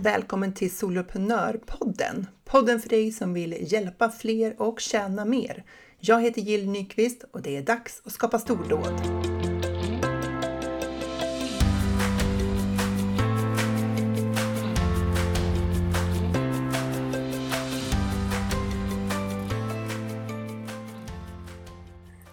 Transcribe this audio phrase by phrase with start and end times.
[0.00, 2.26] Välkommen till Soloprenörpodden!
[2.44, 5.64] Podden för dig som vill hjälpa fler och tjäna mer.
[5.98, 9.00] Jag heter Jill Nyqvist och det är dags att skapa stordåd.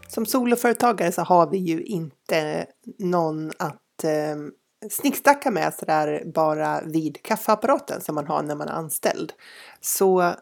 [0.07, 2.65] Som soloföretagare så har vi ju inte
[2.99, 4.51] någon att ehm,
[4.91, 9.33] snickstacka med sådär bara vid kaffeapparaten som man har när man är anställd.
[9.81, 10.35] Så eh,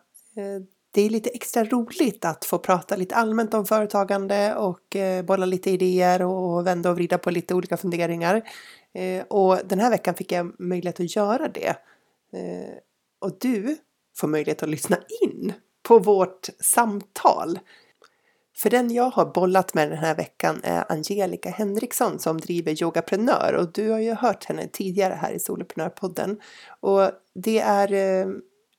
[0.93, 5.45] det är lite extra roligt att få prata lite allmänt om företagande och eh, bolla
[5.45, 8.41] lite idéer och vända och vrida på lite olika funderingar.
[8.93, 11.75] Eh, och den här veckan fick jag möjlighet att göra det.
[12.33, 12.73] Eh,
[13.21, 13.77] och du
[14.17, 17.59] får möjlighet att lyssna in på vårt samtal
[18.55, 23.53] för den jag har bollat med den här veckan är Angelica Henriksson som driver Yogaprenör
[23.53, 26.39] och du har ju hört henne tidigare här i Soloprenörpodden.
[26.80, 28.27] Och det är eh,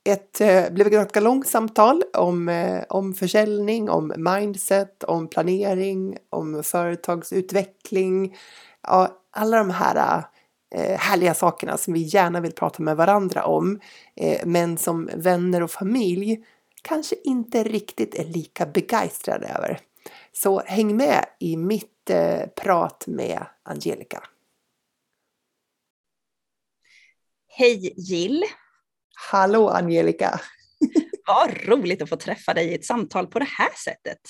[0.05, 6.17] ett, eh, blev ett ganska långt samtal om, eh, om försäljning, om mindset, om planering,
[6.31, 8.37] om företagsutveckling.
[8.83, 10.25] Ja, alla de här
[10.99, 13.81] härliga sakerna som vi gärna vill prata med varandra om.
[14.45, 16.45] Men som vänner och familj
[16.85, 19.81] kanske inte riktigt är lika begeistrad över.
[20.33, 24.23] Så häng med i mitt eh, prat med Angelica.
[27.49, 28.43] Hej Jill!
[29.31, 30.41] Hallå Angelica!
[31.27, 34.21] Vad roligt att få träffa dig i ett samtal på det här sättet.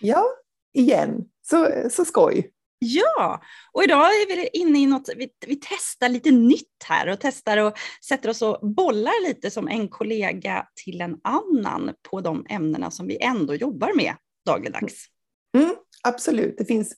[0.00, 0.24] Ja,
[0.72, 1.24] igen.
[1.42, 2.50] Så, så skoj.
[2.78, 7.18] Ja, och idag är vi inne i något, vi, vi testar lite nytt här och
[7.20, 7.72] testar och
[8.08, 13.06] sätter oss och bollar lite som en kollega till en annan på de ämnena som
[13.06, 14.14] vi ändå jobbar med
[14.46, 15.06] dagligdags.
[15.56, 16.94] Mm, absolut, det finns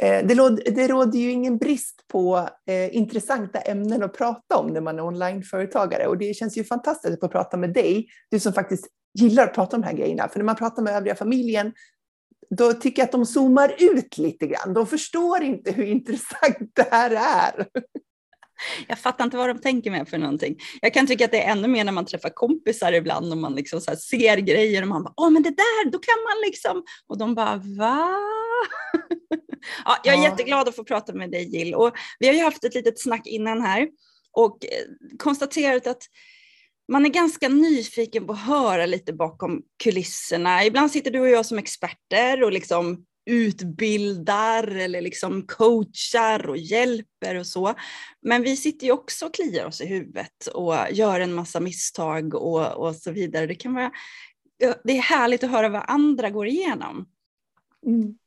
[0.00, 4.66] eh, det, råder, det råder ju ingen brist på eh, intressanta ämnen att prata om
[4.66, 8.40] när man är onlineföretagare och det känns ju fantastiskt att få prata med dig, du
[8.40, 10.28] som faktiskt gillar att prata om de här grejerna.
[10.28, 11.72] För när man pratar med övriga familjen
[12.50, 14.74] då tycker jag att de zoomar ut lite grann.
[14.74, 17.66] De förstår inte hur intressant det här är.
[18.88, 20.56] Jag fattar inte vad de tänker med för någonting.
[20.80, 23.54] Jag kan tycka att det är ännu mer när man träffar kompisar ibland och man
[23.54, 26.84] liksom så ser grejer och man bara, åh men det där, då kan man liksom,
[27.06, 28.16] och de bara, va?
[29.84, 30.24] ja, jag är ja.
[30.24, 33.26] jätteglad att få prata med dig Jill och vi har ju haft ett litet snack
[33.26, 33.88] innan här
[34.32, 34.70] och eh,
[35.18, 36.02] konstaterat att
[36.88, 40.64] man är ganska nyfiken på att höra lite bakom kulisserna.
[40.64, 47.34] Ibland sitter du och jag som experter och liksom utbildar eller liksom coachar och hjälper
[47.34, 47.74] och så.
[48.22, 52.34] Men vi sitter ju också och kliar oss i huvudet och gör en massa misstag
[52.34, 53.46] och, och så vidare.
[53.46, 53.92] Det, kan vara,
[54.84, 57.08] det är härligt att höra vad andra går igenom.
[57.86, 58.18] Mm.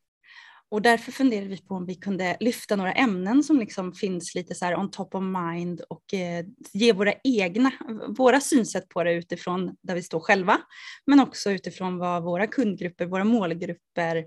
[0.72, 4.56] Och därför funderade vi på om vi kunde lyfta några ämnen som liksom finns lite
[4.56, 7.72] så här on top of mind och eh, ge våra egna,
[8.18, 10.58] våra synsätt på det utifrån där vi står själva,
[11.06, 14.26] men också utifrån vad våra kundgrupper, våra målgrupper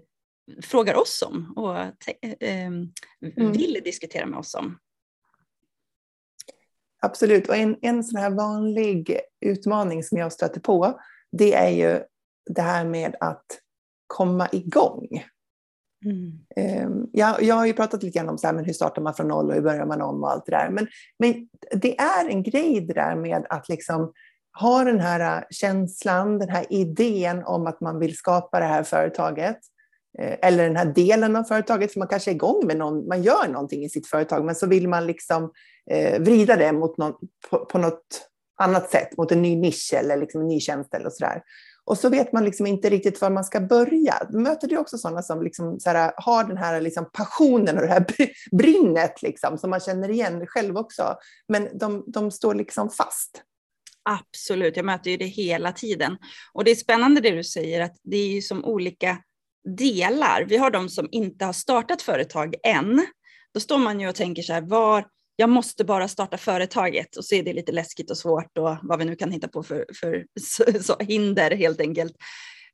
[0.62, 1.78] frågar oss om och
[2.40, 2.92] eh, mm.
[3.52, 4.78] vill diskutera med oss om.
[7.02, 11.00] Absolut, och en, en sån här vanlig utmaning som jag stöter på,
[11.32, 12.02] det är ju
[12.50, 13.46] det här med att
[14.06, 15.24] komma igång.
[16.04, 16.32] Mm.
[16.56, 19.14] Ehm, jag, jag har ju pratat lite grann om så här, men hur startar man
[19.14, 20.70] från noll och hur börjar man om och allt det där.
[20.70, 20.86] Men,
[21.18, 21.48] men
[21.80, 24.12] det är en grej det där med att liksom
[24.60, 28.82] ha den här äh, känslan, den här idén om att man vill skapa det här
[28.82, 29.58] företaget.
[30.18, 33.22] Eh, eller den här delen av företaget, för man kanske är igång med någon, man
[33.22, 35.50] gör någonting i sitt företag, men så vill man liksom
[35.90, 37.14] eh, vrida det mot någon,
[37.50, 41.10] på, på något annat sätt, mot en ny nisch eller liksom en ny tjänst eller
[41.10, 41.42] sådär.
[41.86, 44.28] Och så vet man liksom inte riktigt var man ska börja.
[44.30, 47.88] Möter du också sådana som liksom så här, har den här liksom passionen och det
[47.88, 48.06] här
[48.52, 51.16] brinnet liksom, som man känner igen själv också,
[51.48, 53.42] men de, de står liksom fast?
[54.02, 56.16] Absolut, jag möter ju det hela tiden.
[56.52, 59.18] Och det är spännande det du säger, att det är ju som olika
[59.78, 60.44] delar.
[60.48, 63.06] Vi har de som inte har startat företag än.
[63.54, 67.24] Då står man ju och tänker så här, var, jag måste bara starta företaget och
[67.24, 69.86] så är det lite läskigt och svårt och vad vi nu kan hitta på för,
[70.00, 72.16] för så, så hinder helt enkelt.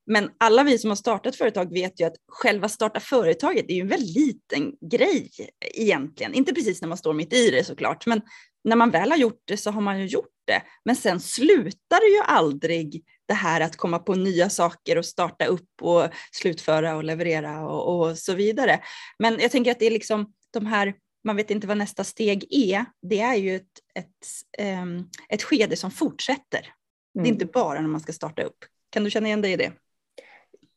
[0.07, 3.81] Men alla vi som har startat företag vet ju att själva starta företaget är ju
[3.81, 5.31] en väldigt liten grej
[5.75, 6.35] egentligen.
[6.35, 8.21] Inte precis när man står mitt i det såklart, men
[8.65, 10.63] när man väl har gjort det så har man ju gjort det.
[10.85, 15.47] Men sen slutar det ju aldrig det här att komma på nya saker och starta
[15.47, 18.81] upp och slutföra och leverera och, och så vidare.
[19.19, 20.95] Men jag tänker att det är liksom de här
[21.25, 23.65] man vet inte vad nästa steg är, det är ju ett,
[23.95, 26.59] ett, um, ett skede som fortsätter.
[26.59, 26.73] Mm.
[27.15, 27.33] Det är mm.
[27.33, 28.65] inte bara när man ska starta upp.
[28.91, 29.73] Kan du känna igen dig i det?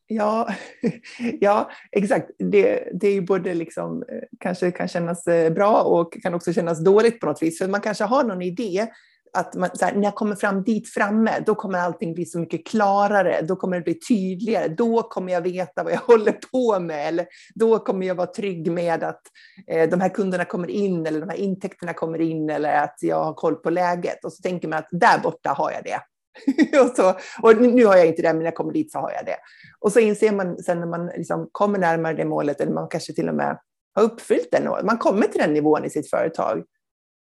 [0.07, 0.49] Ja,
[1.41, 2.31] ja exakt.
[2.37, 6.53] Det, det är ju både liksom, eh, kanske kan kännas eh, bra och kan också
[6.53, 7.57] kännas dåligt på något vis.
[7.57, 8.87] För man kanske har någon idé
[9.33, 12.67] att man, här, när jag kommer fram dit framme, då kommer allting bli så mycket
[12.67, 17.07] klarare, då kommer det bli tydligare, då kommer jag veta vad jag håller på med,
[17.07, 19.21] eller då kommer jag vara trygg med att
[19.67, 23.23] eh, de här kunderna kommer in, eller de här intäkterna kommer in, eller att jag
[23.23, 24.25] har koll på läget.
[24.25, 25.99] Och så tänker man att där borta har jag det.
[26.79, 29.11] och, så, och nu har jag inte det, men när jag kommer dit så har
[29.11, 29.37] jag det.
[29.79, 33.13] Och så inser man sen när man liksom kommer närmare det målet, eller man kanske
[33.13, 33.59] till och med
[33.95, 36.63] har uppfyllt den, man kommer till den nivån i sitt företag.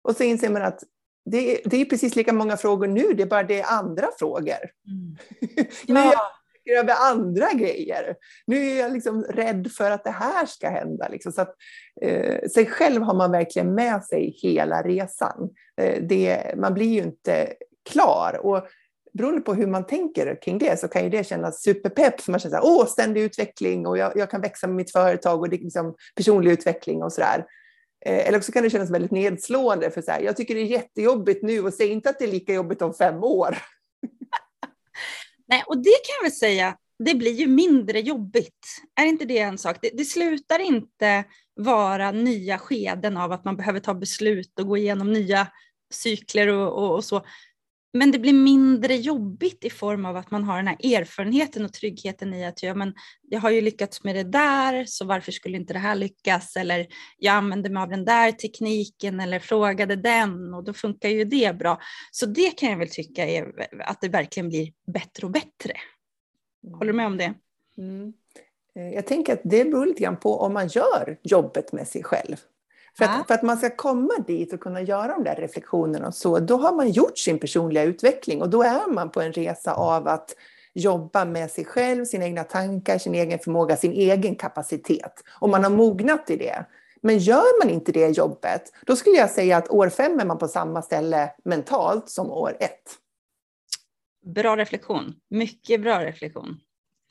[0.05, 0.81] Och så inser man att
[1.25, 4.71] det, det är precis lika många frågor nu, det är bara det är andra frågor.
[4.87, 5.17] Mm.
[5.87, 6.21] nu är jag
[6.79, 8.17] över andra grejer.
[8.47, 11.09] Nu är jag liksom rädd för att det här ska hända.
[11.09, 11.33] Liksom.
[11.33, 11.55] Så att,
[12.03, 15.51] eh, sig själv har man verkligen med sig hela resan.
[15.81, 17.53] Eh, det, man blir ju inte
[17.91, 18.41] klar.
[18.43, 18.67] Och
[19.13, 22.21] beroende på hur man tänker kring det så kan ju det kännas superpepp.
[22.21, 25.41] För man känner att åh, ständig utveckling och jag, jag, kan växa med mitt företag
[25.41, 27.45] och det är liksom personlig utveckling och sådär.
[28.07, 30.65] Eh, eller också kan det kännas väldigt nedslående för så här, jag tycker det är
[30.65, 33.59] jättejobbigt nu och säg inte att det är lika jobbigt om fem år.
[35.49, 38.67] Nej, och det kan jag väl säga, det blir ju mindre jobbigt.
[39.01, 39.79] Är inte det en sak?
[39.83, 44.77] Det, det slutar inte vara nya skeden av att man behöver ta beslut och gå
[44.77, 45.49] igenom nya
[45.95, 47.25] cykler och, och, och så.
[47.93, 51.73] Men det blir mindre jobbigt i form av att man har den här erfarenheten och
[51.73, 52.95] tryggheten i att ja, men
[53.29, 56.57] jag har ju lyckats med det där, så varför skulle inte det här lyckas?
[56.57, 56.87] Eller
[57.19, 61.59] jag använde mig av den där tekniken eller frågade den och då funkar ju det
[61.59, 61.81] bra.
[62.11, 65.73] Så det kan jag väl tycka är att det verkligen blir bättre och bättre.
[66.73, 67.35] Håller du med om det?
[67.79, 68.13] Mm.
[68.77, 72.03] Eh, jag tänker att det beror lite grann på om man gör jobbet med sig
[72.03, 72.37] själv.
[72.99, 76.15] För att, för att, man ska komma dit och kunna göra de där reflektionerna och
[76.15, 79.75] så, då har man gjort sin personliga utveckling och då är man på en resa
[79.75, 80.35] av att
[80.75, 85.13] jobba med sig själv, sina egna tankar, sin egen förmåga, sin egen kapacitet.
[85.41, 86.65] Och man har mognat i det.
[87.01, 90.39] Men gör man inte det jobbet, då skulle jag säga att år fem är man
[90.39, 92.99] på samma ställe mentalt som år ett.
[94.35, 96.61] Bra reflektion, mycket bra reflektion.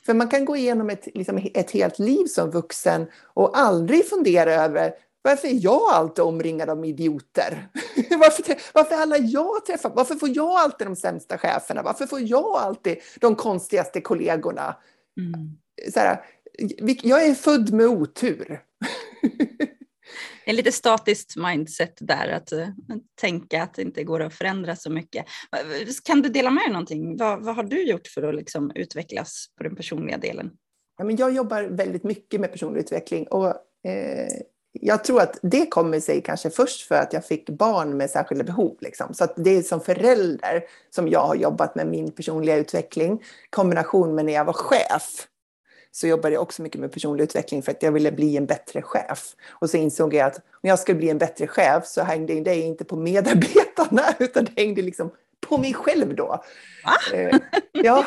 [0.06, 4.54] För man kan gå igenom ett, liksom ett helt liv som vuxen och aldrig fundera
[4.54, 7.68] över varför är jag alltid omringad av idioter?
[8.10, 11.84] varför, varför alla jag träffar, varför får jag alltid de sämsta cheferna?
[11.84, 14.76] Varför får jag alltid de konstigaste kollegorna?
[15.18, 15.58] Mm.
[15.94, 16.26] Så här,
[17.04, 18.62] jag är född med otur.
[20.46, 22.68] Är lite statiskt mindset där, att uh,
[23.22, 25.26] tänka att det inte går att förändra så mycket.
[26.04, 27.18] Kan du dela med dig någonting?
[27.18, 30.52] Vad, vad har du gjort för att liksom utvecklas på den personliga delen?
[30.98, 33.48] Ja, men jag jobbar väldigt mycket med personlig utveckling och
[33.90, 34.28] eh,
[34.74, 38.44] jag tror att det kommer sig kanske först för att jag fick barn med särskilda
[38.44, 38.78] behov.
[38.80, 39.14] Liksom.
[39.14, 43.24] Så att det är som förälder som jag har jobbat med min personliga utveckling.
[43.50, 45.28] Kombination med när jag var chef
[45.92, 48.82] så jobbade jag också mycket med personlig utveckling för att jag ville bli en bättre
[48.82, 49.36] chef.
[49.50, 52.56] Och så insåg jag att om jag skulle bli en bättre chef så hängde det
[52.56, 55.12] inte på medarbetarna utan det hängde liksom
[55.48, 56.44] på mig själv då.
[57.14, 57.38] Eh,
[57.72, 58.06] ja,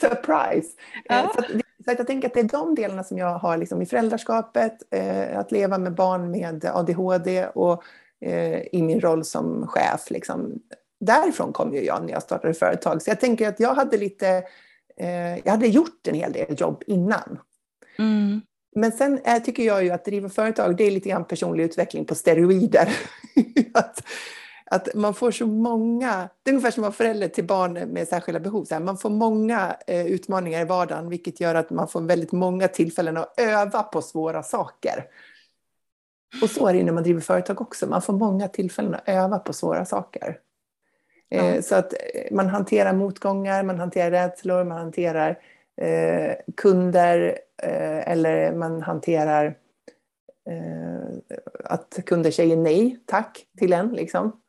[0.00, 0.68] surprise.
[1.04, 1.34] Ja.
[1.38, 3.86] Eh, så så jag tänker att det är de delarna som jag har liksom i
[3.86, 7.82] föräldraskapet, eh, att leva med barn med ADHD och
[8.20, 10.10] eh, i min roll som chef.
[10.10, 10.52] Liksom.
[11.00, 13.02] Därifrån kom ju jag när jag startade företag.
[13.02, 14.28] Så jag tänker att jag hade lite,
[15.00, 17.38] eh, jag hade gjort en hel del jobb innan.
[17.98, 18.40] Mm.
[18.76, 22.04] Men sen är, tycker jag ju att driva företag, det är lite grann personlig utveckling
[22.04, 22.88] på steroider.
[23.74, 24.02] att,
[24.76, 28.08] att man får så många, det är ungefär som att vara förälder till barn med
[28.08, 28.64] särskilda behov.
[28.64, 32.32] Så här, man får många eh, utmaningar i vardagen vilket gör att man får väldigt
[32.32, 35.04] många tillfällen att öva på svåra saker.
[36.42, 39.38] Och så är det när man driver företag också, man får många tillfällen att öva
[39.38, 40.38] på svåra saker.
[41.30, 41.62] Eh, ja.
[41.62, 41.98] Så att eh,
[42.32, 45.38] man hanterar motgångar, man hanterar rädslor, man hanterar
[45.80, 49.56] eh, kunder eh, eller man hanterar
[50.50, 53.88] eh, att kunder säger nej tack till en.
[53.88, 54.40] Liksom.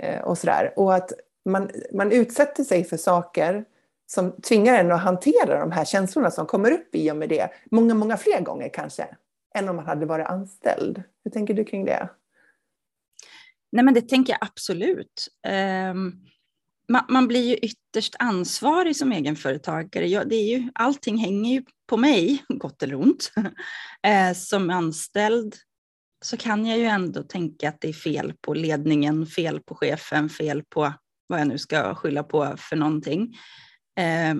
[0.00, 0.72] Eh, och sådär.
[0.76, 1.12] Och att
[1.44, 3.64] man, man utsätter sig för saker
[4.06, 7.48] som tvingar en att hantera de här känslorna som kommer upp i och med det,
[7.70, 9.06] många, många fler gånger kanske,
[9.54, 11.02] än om man hade varit anställd.
[11.24, 12.08] Hur tänker du kring det?
[13.72, 15.28] Nej, men det tänker jag absolut.
[15.90, 16.20] Um,
[16.88, 20.08] man, man, blir ju ytterst ansvarig som egenföretagare.
[20.08, 23.32] Jag, det är ju, allting hänger ju på mig, gott eller ont.
[24.06, 25.56] uh, som anställd
[26.22, 30.28] så kan jag ju ändå tänka att det är fel på ledningen, fel på chefen,
[30.28, 30.92] fel på
[31.26, 33.36] vad jag nu ska skylla på för någonting.
[33.98, 34.34] Eh,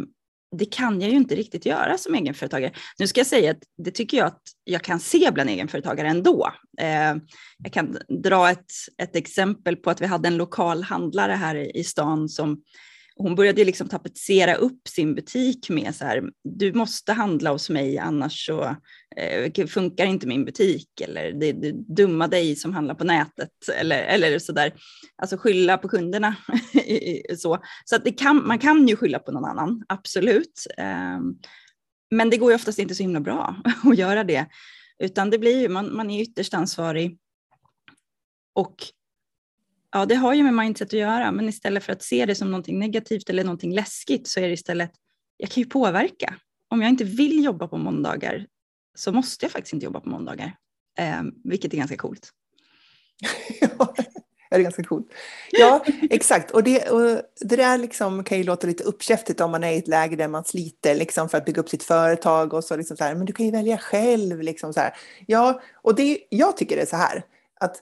[0.56, 2.72] det kan jag ju inte riktigt göra som egenföretagare.
[2.98, 6.52] Nu ska jag säga att det tycker jag att jag kan se bland egenföretagare ändå.
[6.80, 7.16] Eh,
[7.58, 8.72] jag kan dra ett,
[9.02, 12.62] ett exempel på att vi hade en lokal handlare här i stan som
[13.16, 17.98] hon började liksom tapetsera upp sin butik med så här, du måste handla hos mig
[17.98, 18.76] annars så
[19.16, 24.02] eh, funkar inte min butik eller det, det dumma dig som handlar på nätet eller,
[24.02, 24.74] eller sådär.
[25.16, 26.36] Alltså skylla på kunderna.
[27.36, 30.66] så så att det kan, man kan ju skylla på någon annan, absolut.
[30.78, 31.20] Eh,
[32.10, 34.46] men det går ju oftast inte så himla bra att göra det,
[34.98, 37.18] utan det blir ju, man, man är ytterst ansvarig.
[38.54, 38.76] Och
[39.92, 42.50] ja, det har ju med mindset att göra, men istället för att se det som
[42.50, 44.90] någonting negativt eller någonting läskigt så är det istället,
[45.36, 46.34] jag kan ju påverka.
[46.68, 48.46] Om jag inte vill jobba på måndagar
[48.94, 50.56] så måste jag faktiskt inte jobba på måndagar,
[50.98, 52.32] eh, vilket är ganska coolt.
[53.60, 53.94] ja,
[54.50, 55.12] det är ganska coolt.
[55.50, 56.50] Ja, exakt.
[56.50, 59.78] Och det, och det där liksom kan ju låta lite uppkäftigt om man är i
[59.78, 62.96] ett läge där man sliter liksom för att bygga upp sitt företag och så, liksom
[62.96, 64.42] så här, men du kan ju välja själv.
[64.42, 64.96] Liksom så här.
[65.26, 67.24] Ja, och det, jag tycker det är så här
[67.60, 67.76] att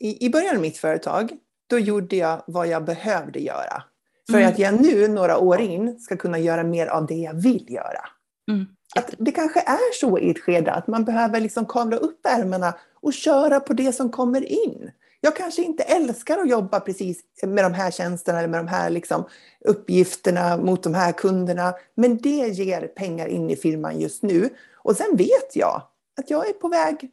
[0.00, 1.32] i, i början av mitt företag,
[1.66, 3.82] då gjorde jag vad jag behövde göra.
[4.30, 4.48] För mm.
[4.48, 8.08] att jag nu, några år in, ska kunna göra mer av det jag vill göra.
[8.50, 8.66] Mm.
[8.96, 12.74] Att det kanske är så i ett skede att man behöver liksom kavla upp ärmarna
[13.00, 14.90] och köra på det som kommer in.
[15.20, 18.90] Jag kanske inte älskar att jobba precis med de här tjänsterna eller med de här
[18.90, 19.24] liksom
[19.64, 24.48] uppgifterna mot de här kunderna, men det ger pengar in i firman just nu.
[24.74, 25.82] Och sen vet jag
[26.20, 27.10] att jag är på väg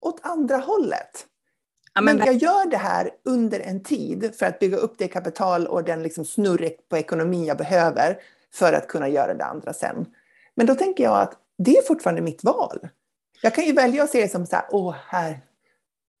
[0.00, 1.26] åt andra hållet.
[1.94, 5.08] Ja, men, men jag gör det här under en tid för att bygga upp det
[5.08, 8.18] kapital och den liksom snurr på ekonomin jag behöver
[8.54, 10.06] för att kunna göra det andra sen.
[10.56, 12.88] Men då tänker jag att det är fortfarande mitt val.
[13.42, 15.40] Jag kan ju välja att se det som så här, åh, här,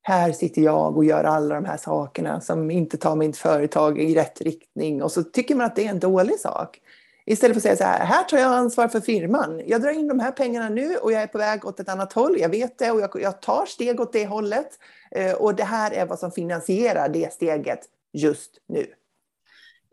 [0.02, 4.14] här sitter jag och gör alla de här sakerna som inte tar mitt företag i
[4.14, 6.80] rätt riktning och så tycker man att det är en dålig sak.
[7.26, 9.62] Istället för att säga så här, här tar jag ansvar för firman.
[9.66, 12.12] Jag drar in de här pengarna nu och jag är på väg åt ett annat
[12.12, 12.36] håll.
[12.38, 14.68] Jag vet det och jag, jag tar steg åt det hållet.
[15.10, 17.80] Eh, och det här är vad som finansierar det steget
[18.12, 18.86] just nu.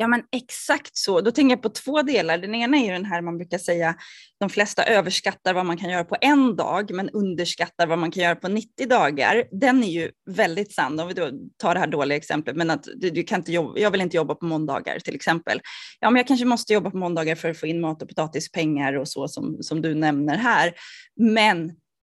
[0.02, 1.22] Ja men exakt så.
[1.22, 2.38] Då tänker jag på två delar.
[2.38, 3.96] Den ena är ju den här man brukar säga,
[4.40, 8.24] de flesta överskattar vad man kan göra på en dag men underskattar vad man kan
[8.24, 9.44] göra på 90 dagar.
[9.52, 11.00] Den är ju väldigt sann.
[11.00, 13.80] Om vi då tar det här dåliga exemplet, men att du, du kan inte jobba,
[13.80, 15.62] jag vill inte jobba på måndagar till exempel.
[16.00, 18.94] Ja men jag kanske måste jobba på måndagar för att få in mat och potatispengar
[18.94, 20.74] och så som, som du nämner här.
[21.16, 21.72] Men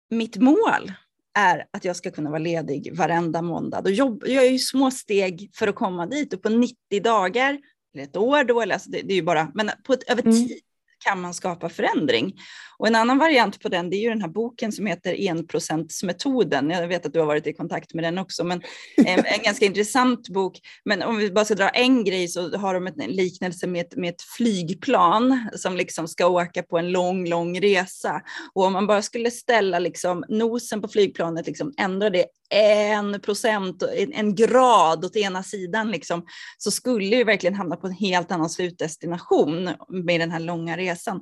[0.10, 0.92] mitt mål
[1.34, 3.82] är att jag ska kunna vara ledig varenda måndag.
[3.82, 7.60] Då jobb, jag gör ju små steg för att komma dit och på 90 dagar,
[7.94, 10.22] eller ett år då, eller alltså det, det är ju bara, men på ett, över
[10.22, 10.34] mm.
[10.34, 10.60] tid
[11.06, 12.40] kan man skapa förändring.
[12.78, 16.70] Och en annan variant på den, det är ju den här boken som heter enprocentsmetoden.
[16.70, 18.62] Jag vet att du har varit i kontakt med den också, men
[18.98, 20.60] en, en ganska intressant bok.
[20.86, 23.96] Men om vi bara ska dra en grej så har de en liknelse med ett,
[23.96, 28.22] med ett flygplan som liksom ska åka på en lång, lång resa.
[28.54, 33.84] Och om man bara skulle ställa liksom nosen på flygplanet, liksom ändra det en procent,
[34.13, 36.25] en, grad åt ena sidan, liksom,
[36.58, 41.22] så skulle vi verkligen hamna på en helt annan slutdestination med den här långa resan.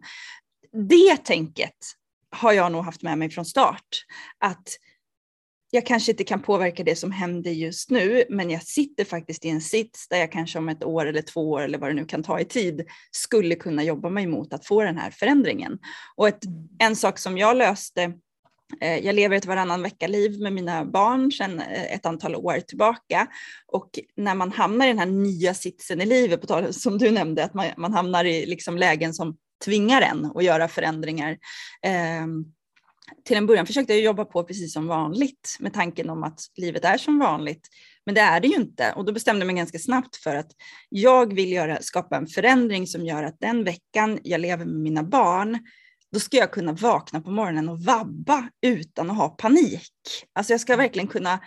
[0.89, 1.75] Det tänket
[2.31, 4.05] har jag nog haft med mig från start.
[4.39, 4.67] Att
[5.71, 9.50] jag kanske inte kan påverka det som händer just nu, men jag sitter faktiskt i
[9.50, 12.05] en sits där jag kanske om ett år eller två år eller vad det nu
[12.05, 15.79] kan ta i tid skulle kunna jobba mig mot att få den här förändringen.
[16.15, 16.43] Och ett,
[16.79, 18.13] en sak som jag löste
[18.82, 23.28] Eh, jag lever ett varannan vecka-liv med mina barn sedan eh, ett antal år tillbaka.
[23.68, 27.12] Och när man hamnar i den här nya sitsen i livet, på tal, som du
[27.12, 31.32] nämnde, att man, man hamnar i liksom lägen som tvingar en att göra förändringar.
[31.86, 32.28] Eh,
[33.26, 36.86] till en början försökte jag jobba på precis som vanligt med tanken om att livet
[36.86, 37.68] är som vanligt.
[38.06, 38.94] Men det är det ju inte.
[38.96, 40.52] Och då bestämde jag mig ganska snabbt för att
[40.90, 45.04] jag vill göra, skapa en förändring som gör att den veckan jag lever med mina
[45.04, 45.60] barn
[46.12, 49.92] då ska jag kunna vakna på morgonen och vabba utan att ha panik.
[50.34, 51.39] Alltså jag ska verkligen kunna,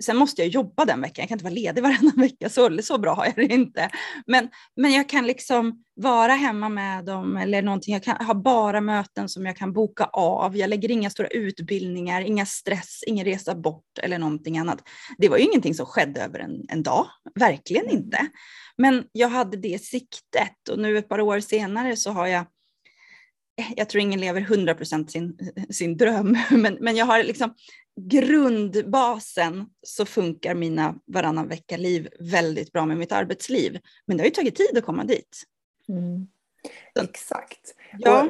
[0.00, 2.98] sen måste jag jobba den veckan, jag kan inte vara ledig varannan vecka, så, så
[2.98, 3.90] bra har jag det inte.
[4.26, 8.80] Men, men jag kan liksom vara hemma med dem eller någonting, jag kan ha bara
[8.80, 13.54] möten som jag kan boka av, jag lägger inga stora utbildningar, inga stress, ingen resa
[13.54, 14.82] bort eller någonting annat.
[15.18, 18.28] Det var ju ingenting som skedde över en, en dag, verkligen inte.
[18.76, 22.44] Men jag hade det siktet och nu ett par år senare så har jag
[23.76, 25.38] jag tror ingen lever 100% sin,
[25.70, 27.54] sin dröm, men, men jag har liksom
[28.00, 33.78] grundbasen så funkar mina varannan vecka-liv väldigt bra med mitt arbetsliv.
[34.06, 35.42] Men det har ju tagit tid att komma dit.
[35.88, 36.26] Mm.
[37.02, 37.74] Exakt.
[37.98, 38.28] Ja.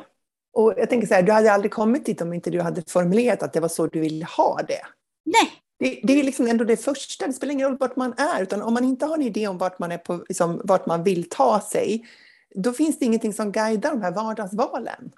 [0.53, 2.83] Och, och, jag tänker så här, du hade aldrig kommit dit om inte du hade
[2.89, 4.81] formulerat att det var så du ville ha det.
[5.25, 5.53] Nej.
[5.79, 8.63] Det, det, är liksom ändå det första, det spelar ingen roll vart man är, utan
[8.63, 11.29] om man inte har en idé om vart man, är på, liksom, vart man vill
[11.29, 12.07] ta sig,
[12.55, 15.13] då finns det ingenting som guidar de här vardagsvalen.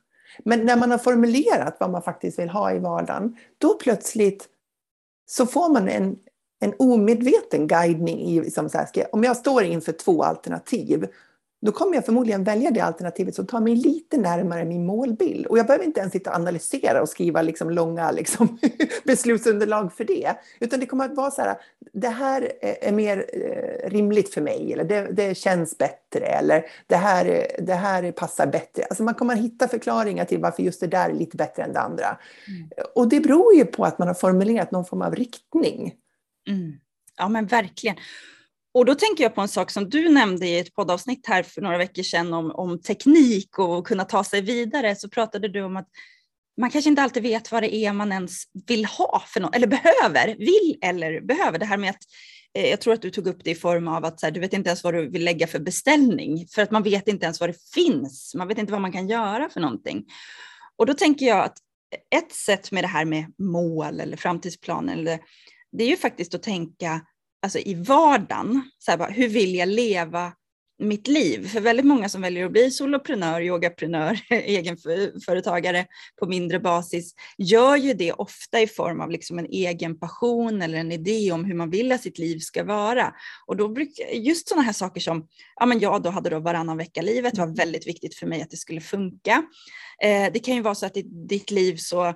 [0.45, 4.49] Men när man har formulerat vad man faktiskt vill ha i vardagen, då plötsligt
[5.27, 6.17] så får man en,
[6.61, 11.07] en omedveten guidning i, som så här, om jag står inför två alternativ,
[11.63, 15.47] då kommer jag förmodligen välja det alternativet som tar mig lite närmare min målbild.
[15.47, 18.59] Och jag behöver inte ens sitta och analysera och skriva liksom långa liksom,
[19.05, 20.35] beslutsunderlag för det.
[20.61, 21.57] Utan det kommer att vara så här,
[21.93, 26.97] det här är mer eh, rimligt för mig, eller det, det känns bättre, eller det
[26.97, 28.85] här, det här passar bättre.
[28.85, 31.73] Alltså man kommer att hitta förklaringar till varför just det där är lite bättre än
[31.73, 32.19] det andra.
[32.49, 32.69] Mm.
[32.95, 35.95] Och det beror ju på att man har formulerat någon form av riktning.
[36.49, 36.73] Mm.
[37.17, 37.97] Ja men verkligen.
[38.77, 41.63] Och då tänker jag på en sak som du nämnde i ett poddavsnitt här för
[41.63, 44.97] några veckor sedan om, om teknik och kunna ta sig vidare.
[44.97, 45.89] Så pratade du om att
[46.61, 49.67] man kanske inte alltid vet vad det är man ens vill ha för något, eller
[49.67, 51.59] behöver, vill eller behöver.
[51.59, 52.03] Det här med att,
[52.55, 54.41] eh, jag tror att du tog upp det i form av att så här, du
[54.41, 57.41] vet inte ens vad du vill lägga för beställning, för att man vet inte ens
[57.41, 60.05] vad det finns, man vet inte vad man kan göra för någonting.
[60.77, 61.57] Och då tänker jag att
[62.15, 65.19] ett sätt med det här med mål eller framtidsplaner, eller,
[65.73, 67.01] det är ju faktiskt att tänka
[67.47, 70.33] alltså i vardagen, så här bara, hur vill jag leva
[70.79, 71.49] mitt liv?
[71.49, 75.87] För väldigt många som väljer att bli soloprenör, yogaprenör, egenföretagare
[76.21, 80.79] på mindre basis gör ju det ofta i form av liksom en egen passion eller
[80.79, 83.15] en idé om hur man vill att sitt liv ska vara.
[83.47, 86.77] Och då brukar just sådana här saker som, ja men jag då hade då varannan
[86.77, 89.43] vecka-livet var väldigt viktigt för mig att det skulle funka.
[90.03, 92.15] Eh, det kan ju vara så att i ditt liv så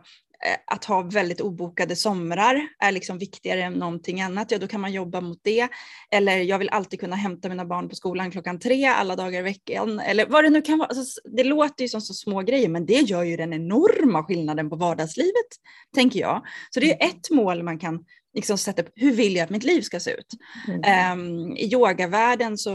[0.66, 4.92] att ha väldigt obokade somrar är liksom viktigare än någonting annat, ja då kan man
[4.92, 5.68] jobba mot det.
[6.10, 9.42] Eller jag vill alltid kunna hämta mina barn på skolan klockan tre alla dagar i
[9.42, 10.00] veckan.
[10.00, 10.88] Eller vad det nu kan vara.
[10.88, 14.70] Alltså, det låter ju som så små grejer men det gör ju den enorma skillnaden
[14.70, 15.48] på vardagslivet,
[15.94, 16.42] tänker jag.
[16.70, 17.08] Så det är mm.
[17.08, 18.04] ett mål man kan
[18.34, 20.26] liksom sätta upp, hur vill jag att mitt liv ska se ut?
[20.68, 21.20] Mm.
[21.20, 22.74] Um, I yogavärlden så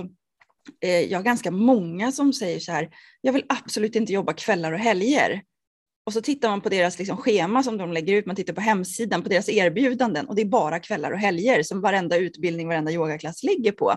[0.82, 2.90] eh, jag har ganska många som säger så här,
[3.22, 5.42] jag vill absolut inte jobba kvällar och helger.
[6.06, 8.62] Och så tittar man på deras liksom schema som de lägger ut, man tittar på
[8.62, 12.92] hemsidan, på deras erbjudanden och det är bara kvällar och helger som varenda utbildning, varenda
[12.92, 13.96] yogaklass ligger på.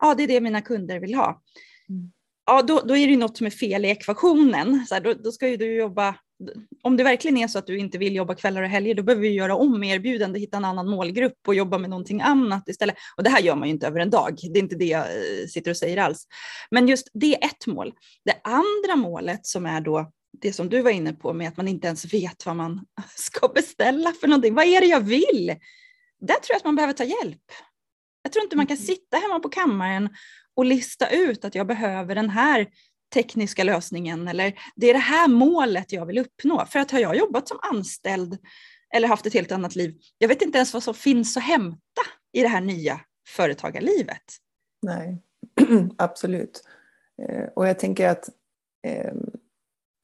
[0.00, 1.42] Ja, det är det mina kunder vill ha.
[1.88, 2.12] Mm.
[2.46, 4.86] Ja, då, då är det något som är fel i ekvationen.
[4.88, 6.16] Så här, då, då, ska ju du jobba,
[6.82, 9.22] om det verkligen är så att du inte vill jobba kvällar och helger, då behöver
[9.22, 12.96] vi göra om erbjudande, hitta en annan målgrupp och jobba med någonting annat istället.
[13.16, 15.00] Och det här gör man ju inte över en dag, det är inte det jag
[15.00, 16.26] eh, sitter och säger alls.
[16.70, 17.92] Men just det är ett mål.
[18.24, 21.68] Det andra målet som är då det som du var inne på med att man
[21.68, 24.54] inte ens vet vad man ska beställa för någonting.
[24.54, 25.46] Vad är det jag vill?
[26.20, 27.42] Där tror jag att man behöver ta hjälp.
[28.22, 28.86] Jag tror inte man kan mm.
[28.86, 30.08] sitta hemma på kammaren
[30.54, 32.66] och lista ut att jag behöver den här
[33.14, 36.66] tekniska lösningen eller det är det här målet jag vill uppnå.
[36.66, 38.38] För att har jag jobbat som anställd
[38.94, 42.02] eller haft ett helt annat liv, jag vet inte ens vad som finns att hämta
[42.32, 44.22] i det här nya företagarlivet.
[44.82, 45.22] Nej,
[45.98, 46.62] absolut.
[47.22, 48.28] Eh, och jag tänker att
[48.86, 49.30] ehm,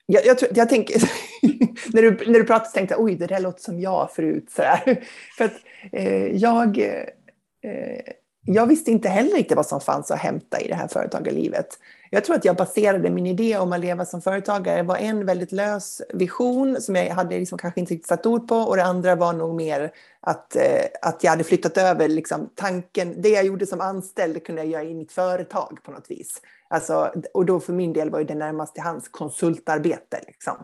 [0.07, 1.03] jag, jag, jag tänker,
[1.93, 4.51] när, du, när du pratade så tänkte jag oj, det där låter som jag förut.
[4.51, 4.63] Så
[5.37, 5.55] För att
[5.93, 8.13] eh, jag, eh,
[8.45, 11.67] jag visste inte heller riktigt vad som fanns att hämta i det här företagarlivet.
[12.11, 14.77] Jag tror att jag baserade min idé om att leva som företagare.
[14.77, 18.49] Det var en väldigt lös vision som jag hade liksom kanske inte riktigt satt ord
[18.49, 22.51] på och det andra var nog mer att, eh, att jag hade flyttat över liksom,
[22.55, 23.23] tanken.
[23.23, 26.41] Det jag gjorde som anställd kunde jag göra i mitt företag på något vis.
[26.69, 30.21] Alltså, och då för min del var det närmast till hans konsultarbete.
[30.27, 30.57] Liksom.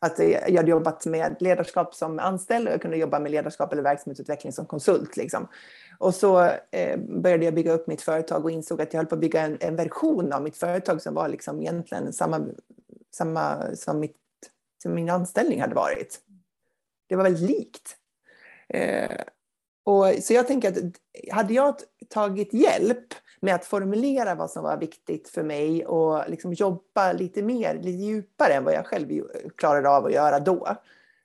[0.00, 3.72] Att eh, jag hade jobbat med ledarskap som anställd och jag kunde jobba med ledarskap
[3.72, 5.16] eller verksamhetsutveckling som konsult.
[5.16, 5.48] Liksom.
[5.98, 9.14] Och så eh, började jag bygga upp mitt företag och insåg att jag höll på
[9.14, 12.46] att bygga en, en version av mitt företag som var liksom egentligen samma,
[13.14, 14.16] samma som, mitt,
[14.82, 16.20] som min anställning hade varit.
[17.08, 17.96] Det var väldigt likt.
[18.68, 19.20] Eh,
[19.84, 20.78] och, så jag tänker att
[21.32, 21.74] hade jag
[22.08, 27.42] tagit hjälp med att formulera vad som var viktigt för mig och liksom jobba lite
[27.42, 29.22] mer, lite djupare än vad jag själv
[29.56, 30.76] klarade av att göra då,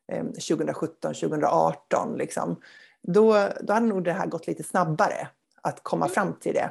[0.08, 2.62] 2017, eh, 2018, liksom,
[3.02, 5.28] då, då hade nog det här gått lite snabbare
[5.62, 6.70] att komma fram till det.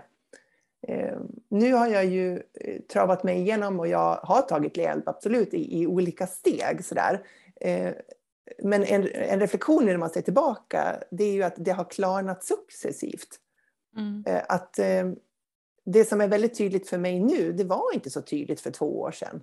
[0.89, 5.55] Eh, nu har jag ju eh, travat mig igenom och jag har tagit hjälp, absolut,
[5.55, 6.85] i, i olika steg.
[6.85, 7.27] Sådär.
[8.63, 12.45] Men en, en reflektion när man ser tillbaka, det är ju att det har klarnat
[12.45, 13.39] successivt.
[13.97, 14.25] Mm.
[14.49, 14.79] Att
[15.85, 19.01] det som är väldigt tydligt för mig nu, det var inte så tydligt för två
[19.01, 19.43] år sedan.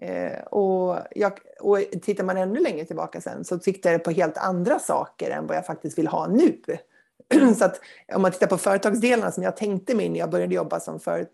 [0.00, 4.36] Eh, och, jag, och tittar man ännu längre tillbaka sen så tittar jag på helt
[4.36, 6.62] andra saker än vad jag faktiskt vill ha nu.
[7.58, 7.80] så att
[8.14, 11.28] om man tittar på företagsdelarna som jag tänkte mig när jag började jobba som för,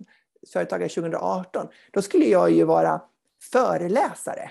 [0.52, 3.00] företagare 2018, då skulle jag ju vara
[3.52, 4.50] föreläsare.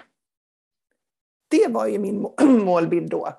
[1.48, 3.34] Det var ju min målbild då.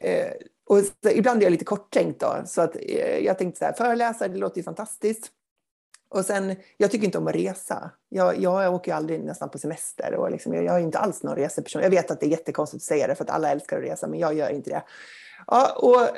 [0.00, 0.32] Eh,
[0.66, 0.78] och
[1.12, 4.38] ibland är jag lite korttänkt då, så att eh, jag tänkte så här, föreläsare, det
[4.38, 5.32] låter ju fantastiskt.
[6.12, 7.90] Och sen, jag tycker inte om att resa.
[8.08, 11.22] Jag, jag åker ju aldrig nästan på semester och liksom, jag, jag är inte alls
[11.22, 11.82] någon reseperson.
[11.82, 14.06] Jag vet att det är jättekonstigt att säga det för att alla älskar att resa,
[14.06, 14.82] men jag gör inte det.
[15.46, 16.08] Ja, och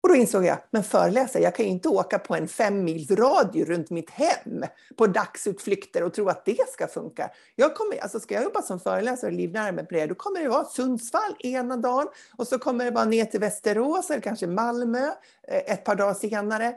[0.00, 3.10] Och då insåg jag, men föreläsare, jag kan ju inte åka på en fem mils
[3.10, 4.64] radio runt mitt hem
[4.96, 7.30] på dagsutflykter och tro att det ska funka.
[7.56, 10.40] Jag kommer, alltså ska jag jobba som föreläsare och livnära mig på det, då kommer
[10.40, 14.46] det vara Sundsvall ena dagen och så kommer det vara ner till Västerås eller kanske
[14.46, 15.06] Malmö
[15.48, 16.74] eh, ett par dagar senare.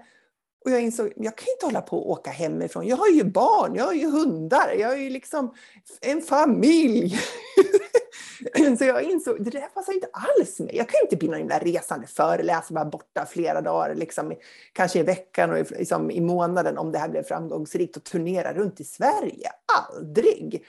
[0.66, 2.88] Och jag insåg, jag kan inte hålla på och åka hemifrån.
[2.88, 5.54] Jag har ju barn, jag har ju hundar, jag har ju liksom
[6.02, 7.20] en familj.
[8.78, 10.76] Så jag insåg, det där passar inte alls mig.
[10.76, 14.34] Jag kan inte bli någon där resande föreläsare, bara borta flera dagar, liksom,
[14.74, 18.80] kanske i veckan och liksom, i månaden om det här blev framgångsrikt och turnera runt
[18.80, 19.52] i Sverige.
[19.80, 20.66] Aldrig!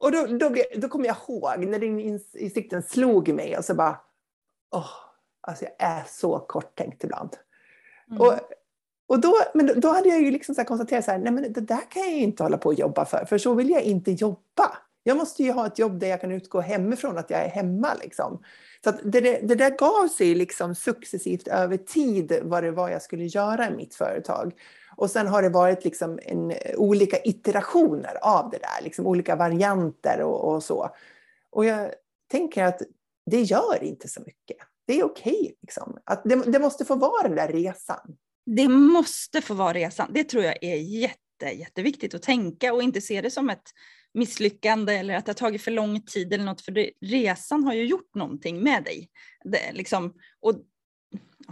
[0.00, 2.00] Och då, då, då kom jag ihåg när den
[2.34, 4.00] insikten slog mig och så bara,
[4.70, 4.90] åh,
[5.40, 7.36] alltså jag är så korttänkt ibland.
[8.10, 8.20] Mm.
[8.20, 8.34] Och,
[9.10, 11.60] och då, men då hade jag ju liksom så konstaterat så här, nej men det
[11.60, 14.78] där kan jag inte hålla på och jobba för, för så vill jag inte jobba.
[15.02, 17.94] Jag måste ju ha ett jobb där jag kan utgå hemifrån, att jag är hemma.
[17.94, 18.42] Liksom.
[18.84, 23.24] Så det, det, där gav sig liksom successivt över tid vad det var jag skulle
[23.24, 24.52] göra i mitt företag.
[24.96, 29.36] Och sen har det varit liksom en, eh, olika iterationer av det där, liksom olika
[29.36, 30.90] varianter och, och så.
[31.50, 31.90] Och jag
[32.30, 32.82] tänker att
[33.30, 34.56] det gör inte så mycket.
[34.86, 35.32] Det är okej.
[35.32, 35.98] Okay, liksom.
[36.24, 38.16] det, det måste få vara den där resan.
[38.56, 40.10] Det måste få vara resan.
[40.14, 43.70] Det tror jag är jätte, jätteviktigt att tänka och inte se det som ett
[44.14, 47.74] misslyckande eller att det har tagit för lång tid eller något, för det, resan har
[47.74, 49.08] ju gjort någonting med dig.
[49.44, 50.54] Det, liksom, och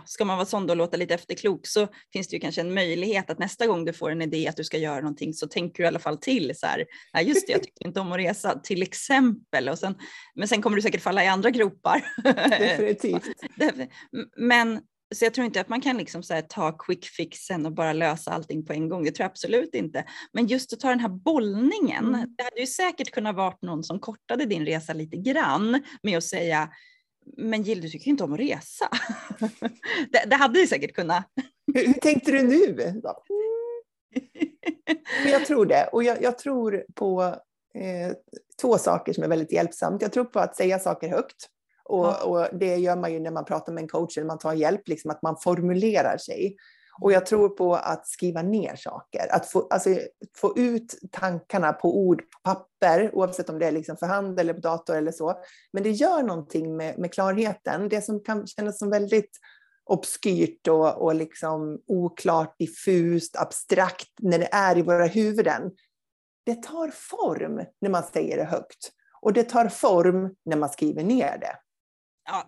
[0.05, 3.31] ska man vara sån och låta lite efterklok så finns det ju kanske en möjlighet
[3.31, 5.85] att nästa gång du får en idé att du ska göra någonting så tänker du
[5.85, 6.85] i alla fall till så här,
[7.15, 9.69] nej just det, jag tycker inte om att resa till exempel.
[9.69, 9.95] Och sen,
[10.35, 12.05] men sen kommer du säkert falla i andra gropar.
[12.59, 13.25] Definitivt.
[14.37, 14.81] men
[15.15, 18.31] så jag tror inte att man kan liksom så ta quick fixen och bara lösa
[18.31, 19.05] allting på en gång.
[19.05, 20.05] Det tror jag absolut inte.
[20.33, 22.07] Men just att ta den här bollningen.
[22.07, 22.35] Mm.
[22.39, 26.25] Det hade ju säkert kunnat vara någon som kortade din resa lite grann med att
[26.25, 26.71] säga
[27.37, 28.89] men Jill, du tycker inte om att resa.
[30.11, 31.25] det, det, hade ju säkert kunnat.
[31.75, 32.75] hur, hur tänkte du nu?
[35.23, 35.89] Men jag tror det.
[35.93, 37.23] Och jag, jag tror på
[37.75, 38.13] eh,
[38.61, 40.03] två saker som är väldigt hjälpsamt.
[40.03, 41.49] Jag tror på att säga saker högt.
[41.89, 42.25] Och, ja.
[42.25, 44.89] och, det gör man ju när man pratar med en coach eller man tar hjälp,
[44.89, 46.57] liksom att man formulerar sig.
[47.01, 49.99] Och jag tror på att skriva ner saker, att få, alltså,
[50.37, 54.55] få ut tankarna på ord på papper, oavsett om det är liksom för hand eller
[54.55, 55.43] på dator eller så.
[55.73, 57.89] Men det gör någonting med, med klarheten.
[57.89, 59.31] Det som kan kännas som väldigt
[59.85, 65.71] obskyrt och, och liksom oklart, diffust, abstrakt när det är i våra huvuden.
[66.47, 68.93] Det tar form när man säger det högt.
[69.21, 71.57] Och det tar form när man skriver ner det.
[72.29, 72.45] Ja,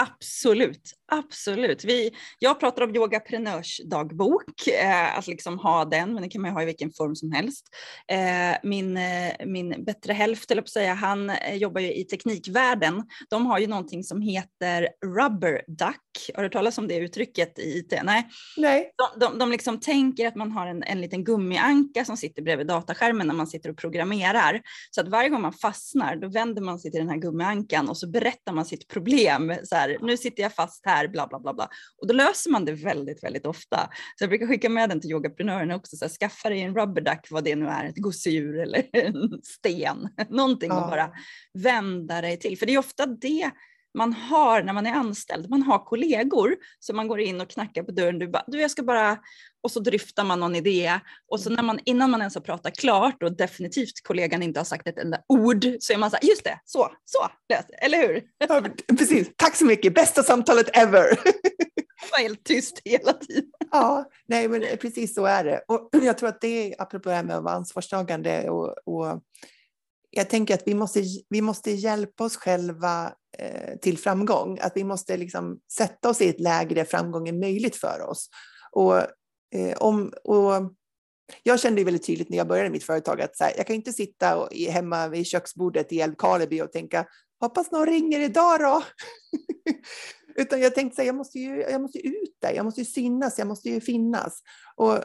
[0.00, 1.84] absolut, absolut.
[1.84, 6.50] Vi, jag pratar om yogaprenörs dagbok, eh, att liksom ha den, men det kan man
[6.50, 7.66] ha i vilken form som helst.
[8.08, 13.02] Eh, min, eh, min bättre hälft, eller på säga, han eh, jobbar ju i teknikvärlden.
[13.30, 16.30] De har ju någonting som heter rubber duck.
[16.34, 18.00] Har du talas om det uttrycket i IT?
[18.02, 18.28] Nej.
[18.56, 18.92] Nej.
[18.96, 22.66] De, de, de liksom tänker att man har en, en liten gummianka som sitter bredvid
[22.66, 24.60] dataskärmen när man sitter och programmerar.
[24.90, 27.96] Så att varje gång man fastnar, då vänder man sig till den här gummiankan och
[27.96, 29.54] så berättar man sitt problem.
[29.64, 31.68] Så här, nu sitter jag fast här, bla bla bla bla.
[32.00, 33.90] Och då löser man det väldigt, väldigt ofta.
[34.16, 37.26] Så jag brukar skicka med den till yogaprenörerna också, så här, skaffa dig en rubberduck,
[37.30, 40.84] vad det nu är, ett gosedjur eller en sten, någonting ja.
[40.84, 41.10] att bara
[41.54, 42.58] vända dig till.
[42.58, 43.50] För det är ofta det
[43.94, 45.50] man har när man är anställd.
[45.50, 48.18] Man har kollegor som man går in och knackar på dörren.
[48.18, 49.18] Du, bara, du jag ska bara...
[49.62, 51.00] Och så dryftar man någon idé.
[51.28, 54.64] Och så när man, innan man ens har pratat klart och definitivt kollegan inte har
[54.64, 57.28] sagt ett enda ord så är man så här, just det, så, så,
[57.82, 58.22] eller hur?
[58.38, 58.62] Ja,
[58.98, 61.18] precis, tack så mycket, bästa samtalet ever.
[61.24, 63.50] Det var helt tyst hela tiden.
[63.70, 65.60] Ja, nej men precis så är det.
[65.68, 69.22] Och jag tror att det apropå det här med att vara ansvarstagande och, och
[70.10, 74.58] jag tänker att vi måste, vi måste hjälpa oss själva eh, till framgång.
[74.60, 78.28] Att vi måste liksom sätta oss i ett läge där framgång är möjligt för oss.
[78.72, 78.96] Och,
[79.54, 80.52] eh, om, och
[81.42, 83.92] jag kände väldigt tydligt när jag började mitt företag att så här, jag kan inte
[83.92, 87.06] sitta och, hemma vid köksbordet i Älvkarleby och tänka
[87.40, 88.82] hoppas någon ringer idag då.
[90.36, 93.38] Utan jag tänkte att jag måste ju, jag måste ut där, jag måste ju synas,
[93.38, 94.42] jag måste ju finnas.
[94.76, 94.96] Och,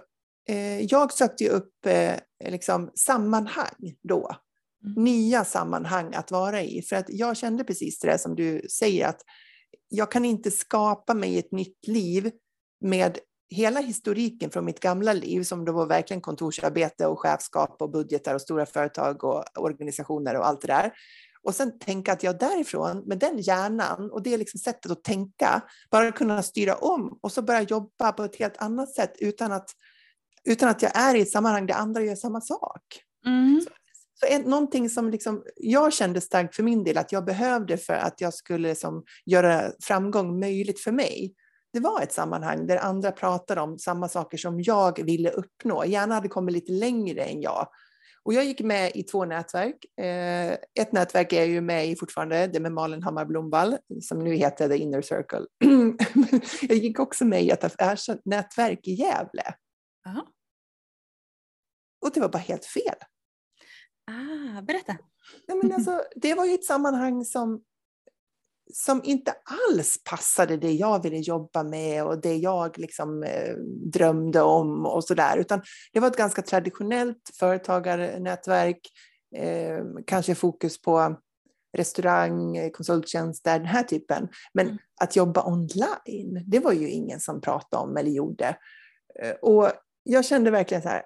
[0.49, 2.15] eh, jag sökte ju upp eh,
[2.49, 4.35] liksom, sammanhang då.
[4.85, 5.03] Mm.
[5.03, 6.81] nya sammanhang att vara i.
[6.81, 9.21] För att jag kände precis det som du säger, att
[9.89, 12.31] jag kan inte skapa mig ett nytt liv
[12.81, 13.17] med
[13.49, 18.35] hela historiken från mitt gamla liv, som då var verkligen kontorsarbete och chefskap och budgetar
[18.35, 20.93] och stora företag och organisationer och allt det där.
[21.43, 25.61] Och sen tänka att jag därifrån, med den hjärnan och det liksom sättet att tänka,
[25.91, 29.69] bara kunna styra om och så börja jobba på ett helt annat sätt utan att,
[30.43, 32.81] utan att jag är i ett sammanhang där andra gör samma sak.
[33.25, 33.61] Mm.
[34.13, 37.93] Så ett, någonting som liksom, jag kände starkt för min del att jag behövde för
[37.93, 41.33] att jag skulle liksom göra framgång möjligt för mig,
[41.73, 45.85] det var ett sammanhang där andra pratade om samma saker som jag ville uppnå.
[45.85, 47.67] Gärna hade kommit lite längre än jag.
[48.23, 49.99] Och jag gick med i två nätverk.
[49.99, 54.19] Eh, ett nätverk är jag ju med i fortfarande, det med Malin Hammar Blomvall, som
[54.19, 55.45] nu heter The Inner Circle.
[56.61, 59.53] jag gick också med i ett affärsnätverk i Gävle.
[60.07, 60.27] Aha.
[62.05, 62.95] Och det var bara helt fel.
[64.07, 64.97] Ah, berätta.
[65.47, 67.63] Nej, men alltså, det var ju ett sammanhang som
[68.73, 69.33] som inte
[69.69, 73.55] alls passade det jag ville jobba med och det jag liksom, eh,
[73.93, 75.37] drömde om och sådär.
[75.37, 75.61] Utan
[75.93, 78.79] det var ett ganska traditionellt företagarnätverk,
[79.35, 81.15] eh, kanske fokus på
[81.77, 84.27] restaurang, konsulttjänster, den här typen.
[84.53, 84.77] Men mm.
[85.01, 88.57] att jobba online, det var ju ingen som pratade om eller gjorde.
[89.21, 89.71] Eh, och
[90.03, 91.03] jag kände verkligen så här,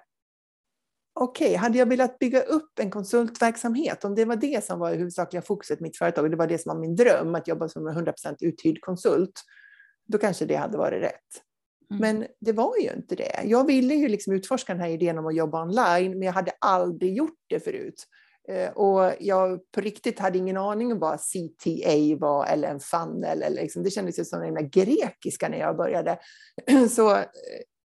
[1.22, 4.90] okej, okay, hade jag velat bygga upp en konsultverksamhet, om det var det som var
[4.90, 7.48] det huvudsakliga fokuset i mitt företag, och det var det som var min dröm, att
[7.48, 9.42] jobba som en 100% uthyrd konsult,
[10.06, 11.42] då kanske det hade varit rätt.
[11.90, 12.00] Mm.
[12.00, 13.40] Men det var ju inte det.
[13.44, 16.52] Jag ville ju liksom utforska den här idén om att jobba online, men jag hade
[16.60, 18.04] aldrig gjort det förut.
[18.48, 23.42] Eh, och jag på riktigt hade ingen aning om vad CTA var eller en funnel.
[23.42, 26.18] Eller liksom, det kändes ju som den grekiska när jag började.
[26.90, 27.24] Så eh,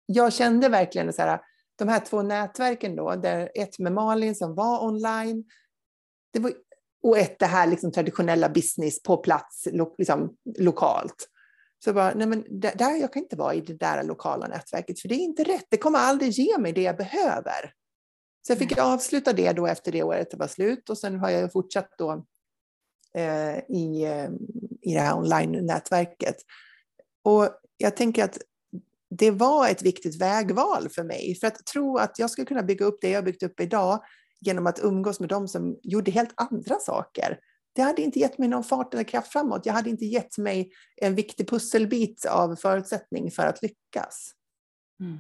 [0.06, 1.40] jag kände verkligen så här,
[1.80, 5.44] de här två nätverken då, där ett med Malin som var online,
[6.34, 6.54] det var,
[7.04, 11.30] och ett det här liksom traditionella business på plats, lo, liksom, lokalt.
[11.84, 15.10] Så bara, nej men där, jag kan inte vara i det där lokala nätverket, för
[15.10, 15.66] det är inte rätt.
[15.70, 17.74] Det kommer aldrig ge mig det jag behöver.
[18.48, 21.30] Så jag fick avsluta det då efter det året det var slut och sen har
[21.30, 22.26] jag fortsatt då
[23.16, 24.30] eh, i, eh,
[24.82, 26.36] i det här online-nätverket.
[27.24, 28.38] Och jag tänker att
[29.20, 31.38] det var ett viktigt vägval för mig.
[31.40, 34.04] För att tro att jag skulle kunna bygga upp det jag byggt upp idag
[34.42, 37.40] genom att umgås med dem som gjorde helt andra saker.
[37.76, 39.66] Det hade inte gett mig någon fart eller kraft framåt.
[39.66, 44.32] Jag hade inte gett mig en viktig pusselbit av förutsättning för att lyckas.
[45.00, 45.20] Mm.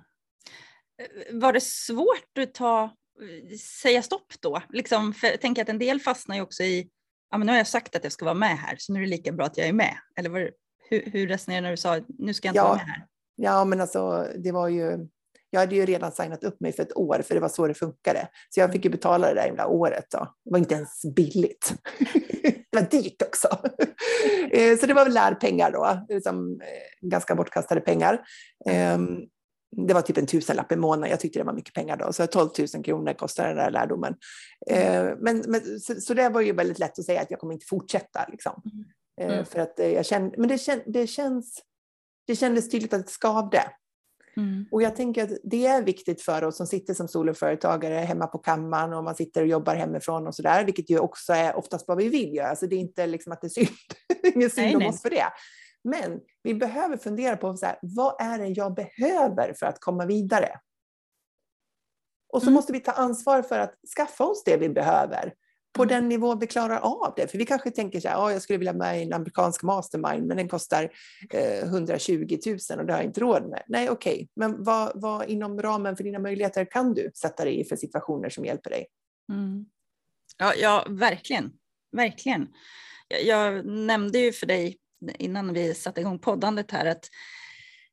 [1.02, 2.96] Eh, var det svårt att ta,
[3.82, 4.62] säga stopp då?
[4.70, 6.90] Liksom, för jag tänker att en del fastnar ju också i,
[7.32, 9.04] ja men nu har jag sagt att jag ska vara med här, så nu är
[9.04, 9.98] det lika bra att jag är med.
[10.16, 10.52] Eller var,
[10.90, 13.06] hur, hur resonerade du när du sa, nu ska jag inte ja, vara med här?
[13.41, 15.08] Ja, men alltså det var ju,
[15.49, 17.73] jag hade ju redan signat upp mig för ett år, för det var så det
[17.73, 18.28] funkade.
[18.49, 20.06] Så jag fick ju betala det där himla året.
[20.12, 20.17] Då.
[20.45, 21.73] Det var inte ens billigt.
[22.71, 23.47] det var dyrt också.
[24.52, 26.60] Eh, så det var väl lärpengar då, liksom,
[27.02, 28.21] ganska bortkastade pengar.
[28.69, 29.17] Ehm,
[29.88, 31.10] det var typ en tusenlapp i månaden.
[31.10, 32.13] Jag tyckte det var mycket pengar då.
[32.13, 34.15] Så 12 000 kronor kostade den där lärdomen.
[34.69, 35.17] Mm.
[35.19, 37.65] Men, men, så, så, det var ju väldigt lätt att säga att jag kommer inte
[37.69, 38.25] fortsätta.
[38.32, 38.62] Liksom.
[39.21, 39.34] Mm.
[39.34, 39.45] mm.
[39.45, 41.63] För att jag kände, men det, kän, det känns
[42.30, 43.63] det kändes tydligt att det skavde.
[44.38, 44.65] Mm.
[44.72, 48.38] Och jag tänker att det är viktigt för oss som sitter som soloföretagare hemma på
[48.38, 51.98] kammaren och man sitter och jobbar hemifrån och sådär, vilket ju också är oftast vad
[51.98, 52.50] vi vill göra.
[52.50, 53.70] Alltså det är inte liksom att det är synd,
[54.36, 55.26] ingen synd om oss för det.
[55.84, 60.06] Men vi behöver fundera på så här, vad är det jag behöver för att komma
[60.06, 60.60] vidare?
[62.34, 62.54] Och så mm.
[62.54, 65.34] måste vi ta ansvar för att skaffa oss det vi behöver
[65.73, 65.93] på mm.
[65.95, 67.27] den nivå vi klarar av det.
[67.27, 70.27] För vi kanske tänker så här, oh, jag skulle vilja med i en amerikansk mastermind,
[70.27, 70.91] men den kostar
[71.29, 73.63] eh, 120 000 och det har jag inte råd med.
[73.67, 74.27] Nej, okej, okay.
[74.36, 78.29] men vad, vad inom ramen för dina möjligheter kan du sätta dig i för situationer
[78.29, 78.88] som hjälper dig?
[79.32, 79.65] Mm.
[80.38, 81.51] Ja, ja, verkligen.
[81.91, 82.47] Verkligen.
[83.08, 84.77] Jag, jag nämnde ju för dig
[85.17, 87.10] innan vi satte igång poddandet här att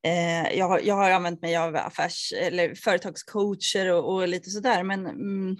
[0.02, 5.06] eh, jag, jag har använt mig av affärs eller företagscoacher och, och lite sådär, men
[5.06, 5.56] mm,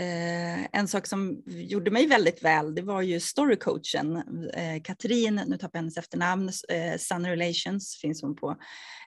[0.00, 4.16] Eh, en sak som gjorde mig väldigt väl, det var ju storycoachen.
[4.54, 8.50] Eh, Katrin, nu tappar jag hennes efternamn, eh, Sun Relations finns hon på,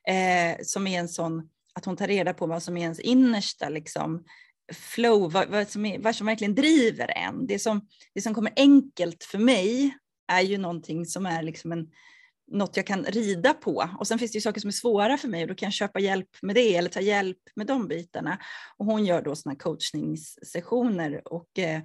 [0.07, 3.69] eh, som är en sån, att hon tar reda på vad som är ens innersta
[3.69, 4.23] liksom,
[4.73, 7.47] flow, vad, vad, som är, vad som verkligen driver en.
[7.47, 9.97] Det som, det som kommer enkelt för mig
[10.31, 11.87] är ju någonting som är liksom en
[12.51, 13.89] något jag kan rida på.
[13.99, 15.73] Och sen finns det ju saker som är svåra för mig och då kan jag
[15.73, 18.37] köpa hjälp med det eller ta hjälp med de bitarna.
[18.77, 21.81] Och hon gör då sådana coachningssessioner och eh,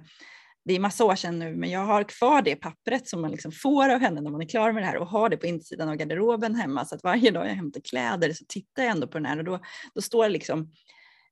[0.65, 3.51] det är massa år sedan nu, men jag har kvar det pappret som man liksom
[3.51, 5.89] får av henne när man är klar med det här och har det på insidan
[5.89, 6.85] av garderoben hemma.
[6.85, 9.43] Så att varje dag jag hämtar kläder så tittar jag ändå på den här och
[9.43, 9.59] då,
[9.95, 10.71] då står det liksom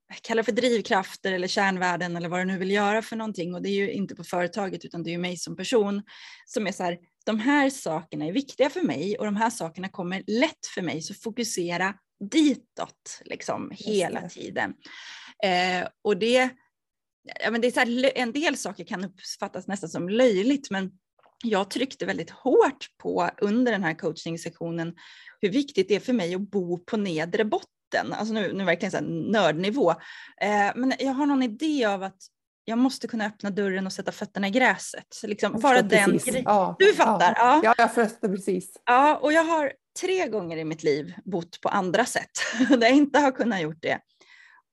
[0.08, 3.54] kalla kallar det för drivkrafter eller kärnvärden eller vad du nu vill göra för någonting.
[3.54, 6.04] Och det är ju inte på företaget utan det är ju mig som person
[6.46, 9.90] som är så här, de här sakerna är viktiga för mig och de här sakerna
[9.90, 11.94] kommer lätt för mig, så fokusera
[12.32, 14.74] ditåt liksom hela tiden.
[15.44, 16.50] Eh, och det,
[17.44, 20.92] ja, men det är så här, en del saker kan uppfattas nästan som löjligt, men
[21.44, 24.96] jag tryckte väldigt hårt på under den här coachningssektionen
[25.42, 28.14] hur viktigt det är för mig att bo på nedre botten.
[28.14, 29.92] Alltså nu, nu verkligen så nördnivå.
[30.42, 32.18] Eh, men jag har någon idé av att
[32.66, 35.08] jag måste kunna öppna dörren och sätta fötterna i gräset.
[35.10, 37.34] Så liksom bara den Ja, du fattar?
[37.36, 37.62] Ja, ja.
[37.64, 38.82] ja jag fattar precis.
[38.86, 42.32] Ja, och jag har tre gånger i mitt liv bott på andra sätt
[42.70, 44.00] där jag inte har kunnat gjort det.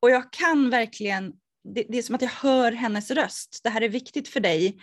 [0.02, 1.32] Och jag kan verkligen,
[1.74, 3.60] det, det är som att jag hör hennes röst.
[3.62, 4.78] Det här är viktigt för dig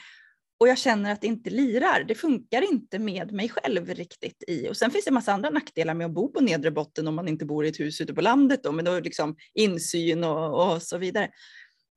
[0.60, 2.04] och jag känner att det inte lirar.
[2.08, 4.70] Det funkar inte med mig själv riktigt i.
[4.70, 7.16] Och sen finns det en massa andra nackdelar med att bo på nedre botten om
[7.16, 10.74] man inte bor i ett hus ute på landet då, men då liksom insyn och,
[10.74, 11.30] och så vidare.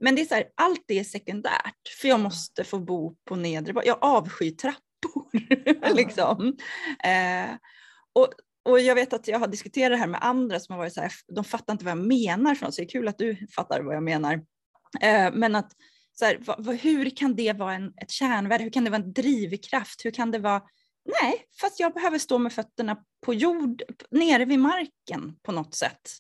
[0.03, 3.37] Men det är så här, allt det är sekundärt, för jag måste få bo på
[3.37, 3.83] nedre.
[3.85, 4.83] Jag avskyr trappor.
[5.95, 6.57] liksom.
[7.05, 7.57] Eh,
[8.13, 8.29] och,
[8.65, 11.01] och jag vet att jag har diskuterat det här med andra som har varit så
[11.01, 13.47] här, de fattar inte vad jag menar för något, så det är kul att du
[13.55, 14.35] fattar vad jag menar.
[15.01, 15.73] Eh, men att
[16.13, 18.65] så här, vad, hur kan det vara en, ett kärnvärde?
[18.65, 20.05] Hur kan det vara en drivkraft?
[20.05, 20.63] Hur kan det vara
[21.23, 26.11] Nej, fast jag behöver stå med fötterna på jord, nere vid marken på något sätt.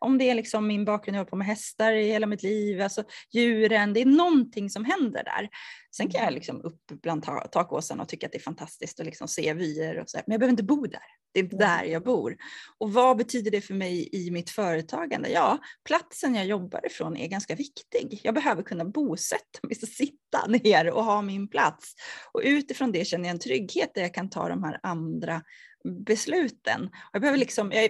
[0.00, 2.80] Om det är liksom min bakgrund, jag har på med hästar i hela mitt liv,
[2.80, 5.48] alltså djuren, det är någonting som händer där.
[5.96, 7.22] Sen kan jag liksom upp bland
[7.52, 10.40] takåsen och tycka att det är fantastiskt att liksom se vyer och så, men jag
[10.40, 11.02] behöver inte bo där.
[11.34, 12.36] Det är där jag bor.
[12.78, 15.28] Och vad betyder det för mig i mitt företagande?
[15.28, 18.20] Ja, platsen jag jobbar ifrån är ganska viktig.
[18.22, 21.94] Jag behöver kunna bosätta mig, sitta ner och ha min plats.
[22.32, 25.42] Och utifrån det känner jag en trygghet där jag kan ta de här andra
[25.84, 26.90] besluten.
[27.12, 27.88] Jag behöver liksom, jag,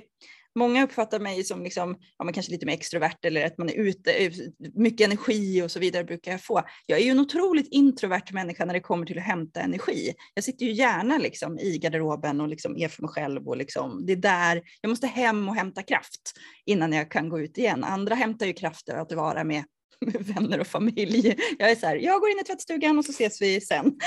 [0.54, 3.74] Många uppfattar mig som liksom, ja, men kanske lite mer extrovert eller att man är
[3.74, 4.30] ute,
[4.74, 6.62] mycket energi och så vidare brukar jag få.
[6.86, 10.14] Jag är ju en otroligt introvert människa när det kommer till att hämta energi.
[10.34, 14.06] Jag sitter ju gärna liksom i garderoben och liksom är för mig själv och liksom,
[14.06, 16.32] det är där jag måste hem och hämta kraft
[16.66, 17.84] innan jag kan gå ut igen.
[17.84, 19.64] Andra hämtar ju kraft av att vara med
[20.34, 21.36] vänner och familj.
[21.58, 23.84] Jag är så här, jag går in i tvättstugan och så ses vi sen.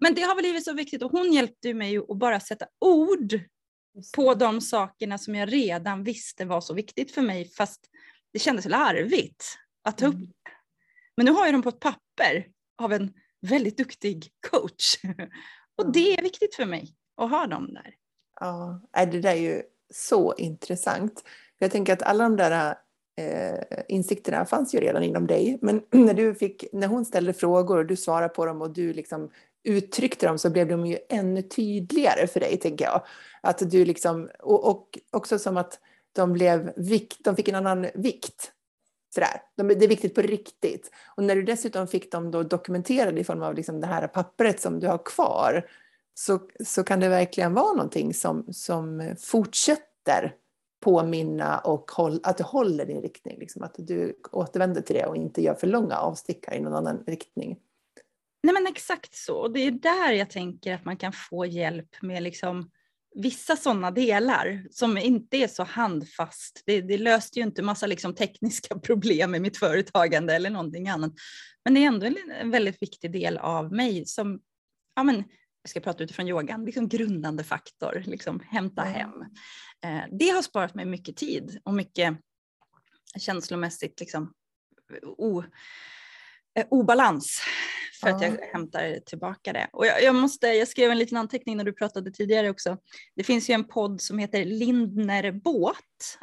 [0.00, 3.40] Men det har väl blivit så viktigt och hon hjälpte mig att bara sätta ord
[4.14, 7.80] på de sakerna som jag redan visste var så viktigt för mig fast
[8.32, 9.44] det kändes larvigt
[9.82, 10.14] att ta upp.
[10.14, 10.28] Mm.
[11.16, 12.46] Men nu har jag dem på ett papper
[12.82, 14.96] av en väldigt duktig coach.
[15.76, 17.94] Och det är viktigt för mig att ha dem där.
[18.40, 19.62] Ja, det där är ju
[19.94, 21.24] så intressant.
[21.58, 22.74] Jag tänker att alla de där
[23.16, 25.58] eh, insikterna fanns ju redan inom dig.
[25.62, 28.92] Men när, du fick, när hon ställde frågor och du svarade på dem och du
[28.92, 29.30] liksom
[29.64, 33.02] uttryckte dem så blev de ju ännu tydligare för dig, tänker jag.
[33.40, 35.80] Att du liksom, och, och också som att
[36.12, 38.52] de, blev vikt, de fick en annan vikt.
[39.14, 39.42] Sådär.
[39.56, 40.90] De, det är viktigt på riktigt.
[41.16, 44.60] Och när du dessutom fick dem då dokumenterade i form av liksom det här pappret
[44.60, 45.66] som du har kvar
[46.14, 50.34] så, så kan det verkligen vara någonting som, som fortsätter
[50.84, 53.38] påminna och håll, att du håller din riktning.
[53.38, 57.04] Liksom, att du återvänder till det och inte gör för långa avstickare i någon annan
[57.06, 57.58] riktning.
[58.42, 59.36] Nej men exakt så.
[59.36, 62.70] Och det är där jag tänker att man kan få hjälp med liksom
[63.14, 66.62] vissa sådana delar som inte är så handfast.
[66.66, 71.12] Det, det löste ju inte massa liksom tekniska problem i mitt företagande eller någonting annat.
[71.64, 74.40] Men det är ändå en, en väldigt viktig del av mig som,
[74.96, 75.24] ja men,
[75.64, 79.20] jag ska prata utifrån yogan, liksom grundande faktor, liksom hämta hem.
[79.84, 82.18] Eh, det har sparat mig mycket tid och mycket
[83.18, 84.32] känslomässigt liksom,
[85.02, 85.42] o,
[86.54, 87.42] eh, obalans
[88.04, 88.16] för ja.
[88.16, 89.68] att jag hämtar tillbaka det.
[89.72, 92.78] Och jag, jag, måste, jag skrev en liten anteckning när du pratade tidigare också.
[93.16, 95.74] Det finns ju en podd som heter Lindner Båt.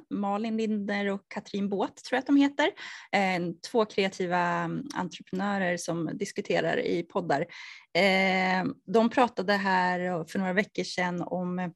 [0.10, 2.66] Malin Lindner och Katrin Båt tror jag att de heter.
[3.12, 7.42] Eh, två kreativa mm, entreprenörer som diskuterar i poddar.
[7.94, 11.74] Eh, de pratade här för några veckor sedan om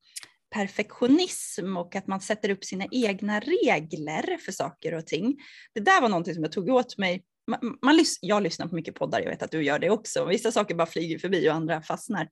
[0.55, 5.37] perfektionism och att man sätter upp sina egna regler för saker och ting.
[5.73, 8.95] Det där var någonting som jag tog åt mig man, man, jag lyssnar på mycket
[8.95, 10.25] poddar, jag vet att du gör det också.
[10.25, 12.29] Vissa saker bara flyger förbi och andra fastnar.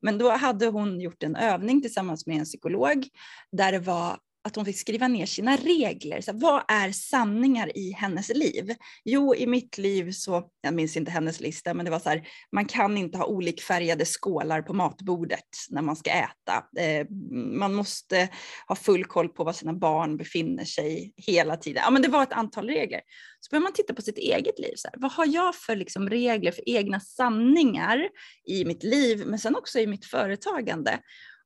[0.00, 3.08] Men då hade hon gjort en övning tillsammans med en psykolog
[3.52, 6.20] där det var att hon fick skriva ner sina regler.
[6.20, 8.74] Så vad är sanningar i hennes liv?
[9.04, 12.26] Jo, i mitt liv så, jag minns inte hennes lista, men det var så här,
[12.52, 16.80] man kan inte ha olikfärgade skålar på matbordet när man ska äta.
[16.80, 17.06] Eh,
[17.58, 18.28] man måste
[18.66, 21.82] ha full koll på var sina barn befinner sig hela tiden.
[21.84, 23.00] Ja, men det var ett antal regler.
[23.40, 24.72] Så börjar man titta på sitt eget liv.
[24.76, 28.08] Så här, vad har jag för liksom regler, för egna sanningar
[28.48, 30.98] i mitt liv, men sen också i mitt företagande?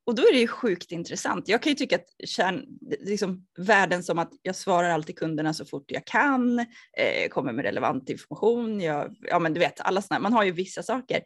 [0.08, 1.48] Och då är det ju sjukt intressant.
[1.48, 2.66] Jag kan ju tycka att kärn,
[3.00, 7.64] liksom, världen som att jag svarar alltid kunderna så fort jag kan, eh, kommer med
[7.64, 10.22] relevant information, jag, ja men du vet, alla sådana.
[10.22, 11.22] man har ju vissa saker.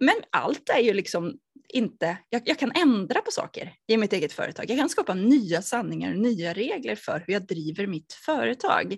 [0.00, 4.32] Men allt är ju liksom inte, jag, jag, kan ändra på saker i mitt eget
[4.32, 4.70] företag.
[4.70, 8.96] Jag kan skapa nya sanningar och nya regler för hur jag driver mitt företag.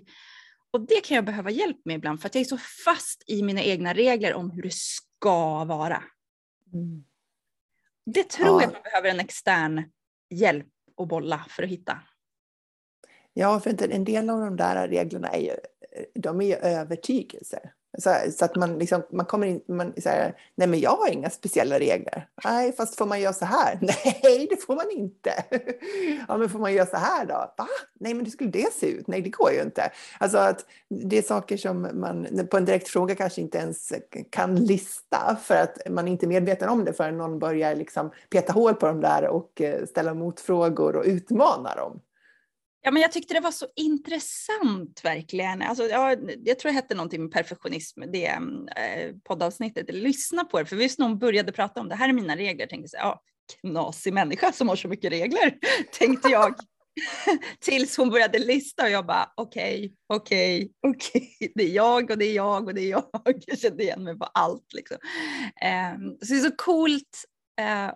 [0.71, 3.43] Och det kan jag behöva hjälp med ibland för att jag är så fast i
[3.43, 6.03] mina egna regler om hur det ska vara.
[6.73, 7.03] Mm.
[8.13, 8.61] Det tror ja.
[8.61, 9.83] jag man behöver en extern
[10.29, 11.99] hjälp att bolla för att hitta.
[13.33, 15.55] Ja, för en del av de där reglerna är ju,
[16.13, 17.73] de är ju övertygelser.
[17.97, 21.29] Så, så, att man, liksom, man kommer in, man säger, nej men jag har inga
[21.29, 22.27] speciella regler.
[22.43, 23.77] Nej, fast får man göra så här?
[23.81, 25.31] Nej, det får man inte.
[26.27, 27.53] ja, men får man göra så här då?
[27.57, 27.67] Va?
[27.99, 29.07] Nej, men hur skulle det se ut?
[29.07, 29.91] Nej, det går ju inte.
[30.19, 33.93] Alltså att det är saker som man på en direkt fråga kanske inte ens
[34.29, 38.53] kan lista för att man inte är medveten om det förrän någon börjar liksom peta
[38.53, 41.99] hål på dem där och eh, ställa motfrågor och utmana dem.
[42.87, 45.61] Ja, men jag tyckte det var så intressant verkligen.
[45.61, 49.93] Alltså, ja, jag tror det hette någonting med perfektionism, det eh, poddavsnittet.
[49.93, 52.97] Lyssna på det, för visst någon började prata om det här är mina regler, tänkte
[52.97, 53.21] jag, ja,
[53.61, 55.57] knasig människa som har så mycket regler,
[55.99, 56.55] tänkte jag.
[57.59, 61.51] Tills hon började lista och jag bara okej, okay, okej, okay, okej, okay.
[61.55, 63.03] det är jag och det är jag och det är jag.
[63.45, 64.97] Jag kände igen mig på allt liksom.
[65.61, 67.23] Ehm, så det är så coolt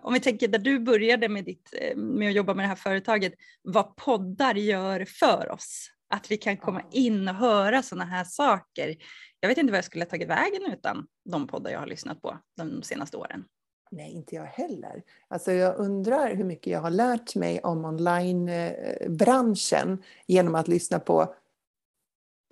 [0.02, 2.76] om vi tänker där du började med, ditt, eh, med att jobba med det här
[2.76, 5.90] företaget, vad poddar gör för oss.
[6.10, 8.96] Att vi kan komma in och höra sådana här saker.
[9.40, 12.22] Jag vet inte vad jag skulle ha tagit vägen utan de poddar jag har lyssnat
[12.22, 13.46] på de senaste åren.
[13.92, 15.04] Nej, inte jag heller.
[15.28, 21.36] Alltså jag undrar hur mycket jag har lärt mig om onlinebranschen genom att lyssna på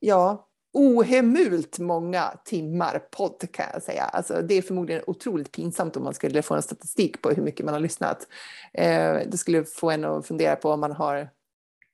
[0.02, 4.04] ja, ohemult många timmar podd kan jag säga.
[4.04, 7.66] Alltså, det är förmodligen otroligt pinsamt om man skulle få en statistik på hur mycket
[7.66, 8.28] man har lyssnat.
[8.74, 11.30] Eh, det skulle få en att fundera på om man har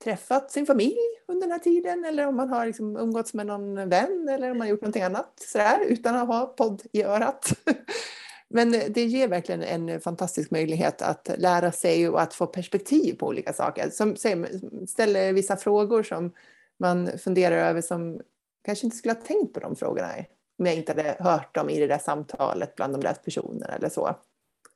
[0.04, 0.98] träffat sin familj
[1.28, 4.58] under den här tiden eller om man har liksom umgåtts med någon vän eller om
[4.58, 7.54] man har gjort någonting annat sådär, utan att ha podd i örat.
[8.50, 13.28] Men det ger verkligen en fantastisk möjlighet att lära sig och att få perspektiv på
[13.28, 13.90] olika saker.
[13.90, 14.16] Som
[14.88, 16.32] ställer vissa frågor som
[16.80, 18.22] man funderar över som
[18.66, 20.14] kanske inte skulle ha tänkt på de frågorna
[20.60, 23.90] om jag inte hade hört dem i det där samtalet bland de där personerna eller
[23.90, 24.20] så.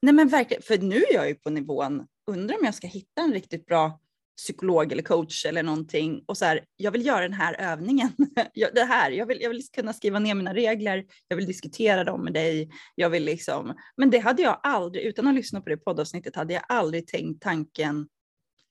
[0.02, 3.22] Nej men verkligen, för nu är jag ju på nivån, undrar om jag ska hitta
[3.22, 4.00] en riktigt bra
[4.38, 8.10] psykolog eller coach eller någonting och så här, jag vill göra den här övningen.
[8.74, 12.24] det här, jag vill, jag vill kunna skriva ner mina regler, jag vill diskutera dem
[12.24, 15.78] med dig, jag vill liksom, men det hade jag aldrig, utan att lyssna på det
[15.78, 18.08] poddavsnittet, hade jag aldrig tänkt tanken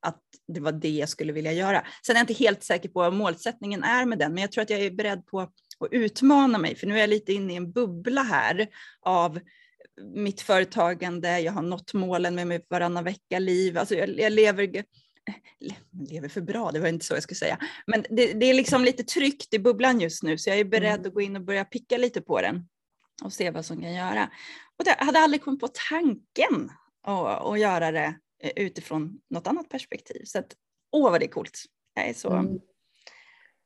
[0.07, 1.87] att det var det jag skulle vilja göra.
[2.07, 4.63] Sen är jag inte helt säker på vad målsättningen är med den, men jag tror
[4.63, 5.53] att jag är beredd på att
[5.91, 8.69] utmana mig, för nu är jag lite inne i en bubbla här
[9.01, 9.41] av
[10.15, 14.85] mitt företagande, jag har nått målen med mitt varannan vecka-liv, alltså jag, jag lever
[16.11, 17.59] lever för bra, det var inte så jag skulle säga.
[17.87, 20.95] Men det, det, är liksom lite tryckt i bubblan just nu, så jag är beredd
[20.95, 21.07] mm.
[21.07, 22.69] att gå in och börja picka lite på den
[23.25, 24.31] och se vad som kan göra.
[24.79, 26.71] Och jag hade aldrig kommit på tanken
[27.03, 28.15] att, att göra det
[28.57, 30.23] utifrån något annat perspektiv.
[30.25, 30.57] Så att,
[30.93, 31.65] åh vad det är coolt.
[31.95, 32.59] Jag är så mm.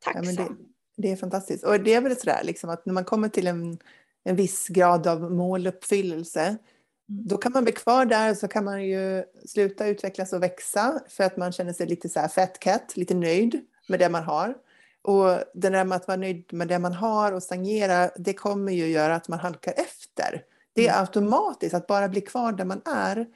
[0.04, 0.24] tacksam.
[0.24, 0.56] Ja, det,
[0.96, 1.64] det, är fantastiskt.
[1.64, 3.78] Och det är väl sådär liksom att när man kommer till en,
[4.24, 6.58] en viss grad av måluppfyllelse mm.
[7.06, 11.00] då kan man bli kvar där och så kan man ju sluta utvecklas och växa
[11.08, 14.22] för att man känner sig lite så här fat cat, lite nöjd med det man
[14.22, 14.54] har.
[15.02, 18.72] Och det där med att vara nöjd med det man har och stagnera, det kommer
[18.72, 20.44] ju göra att man halkar efter.
[20.72, 21.00] Det är mm.
[21.00, 23.26] automatiskt att bara bli kvar där man är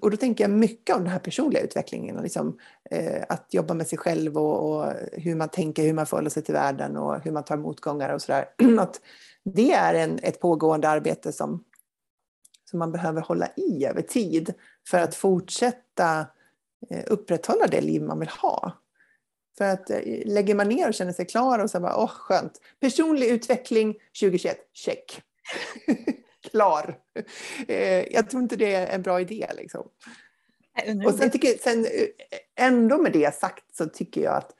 [0.00, 2.58] och då tänker jag mycket om den här personliga utvecklingen, och liksom,
[2.90, 6.42] eh, att jobba med sig själv och, och, hur man tänker, hur man förhåller sig
[6.42, 8.48] till världen och hur man tar motgångar och sådär.
[8.78, 9.00] Att
[9.44, 11.64] det är en, ett pågående arbete som,
[12.70, 14.54] som man behöver hålla i över tid
[14.88, 16.26] för att fortsätta
[16.90, 18.72] eh, upprätthålla det liv man vill ha.
[19.58, 22.60] För att eh, lägger man ner och känner sig klar och så bara, åh skönt,
[22.80, 25.22] personlig utveckling 2021, check.
[26.50, 26.98] klar.
[27.68, 29.46] Eh, jag tror inte det är en bra idé.
[29.56, 29.88] Liksom.
[31.06, 34.54] Och sen tycker, sen, eh, ändå med det sagt så tycker jag att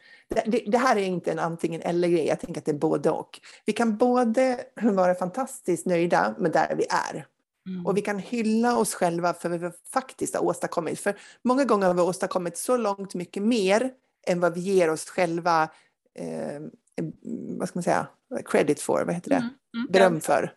[0.46, 2.26] det, det, här är inte en antingen eller grej.
[2.26, 3.40] Jag tänker att det är både och.
[3.64, 7.26] Vi kan både vara fantastiskt nöjda med där vi är.
[7.68, 7.86] Mm.
[7.86, 11.00] Och vi kan hylla oss själva för vad vi faktiskt har åstadkommit.
[11.00, 13.90] För många gånger har vi åstadkommit så långt mycket mer
[14.26, 15.68] än vad vi ger oss själva
[16.18, 16.60] eh,
[17.58, 18.06] vad ska man säga,
[18.44, 19.36] credit for, vad heter det?
[19.36, 19.50] Mm.
[19.74, 19.86] Mm.
[19.90, 20.52] Beröm för.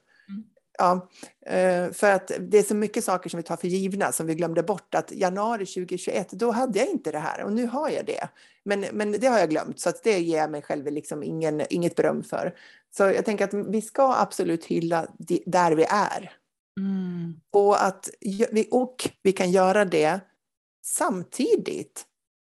[0.78, 1.10] Ja,
[1.46, 4.36] eh, för att det är så mycket saker som vi tar för givna som vi
[4.36, 8.06] glömde bort att januari 2021, då hade jag inte det här och nu har jag
[8.06, 8.30] det.
[8.66, 11.62] Men, men det har jag glömt så att det ger jag mig själv liksom ingen,
[11.70, 12.56] inget beröm för.
[12.98, 15.08] Så jag tänker att vi ska absolut hylla
[15.46, 16.38] där vi är.
[16.80, 17.40] Mm.
[17.52, 18.10] Och, att
[18.52, 20.20] vi, och vi kan göra det
[20.84, 22.06] samtidigt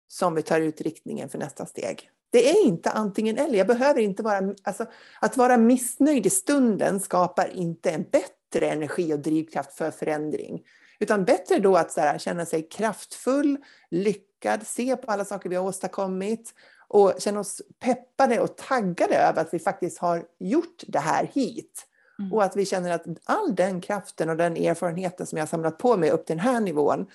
[0.08, 2.10] som vi tar ut riktningen för nästa steg.
[2.36, 3.58] Det är inte antingen eller.
[3.58, 4.54] Jag behöver inte vara...
[4.62, 4.86] Alltså,
[5.20, 10.62] att vara missnöjd i stunden skapar inte en bättre energi och drivkraft för förändring.
[10.98, 13.58] Utan bättre då att här, känna sig kraftfull,
[13.90, 16.54] lyckad, se på alla saker vi har åstadkommit
[16.88, 21.86] och känna oss peppade och taggade över att vi faktiskt har gjort det här hit.
[22.18, 22.32] Mm.
[22.32, 25.78] Och att vi känner att all den kraften och den erfarenheten som jag har samlat
[25.78, 27.06] på mig upp till den här nivån,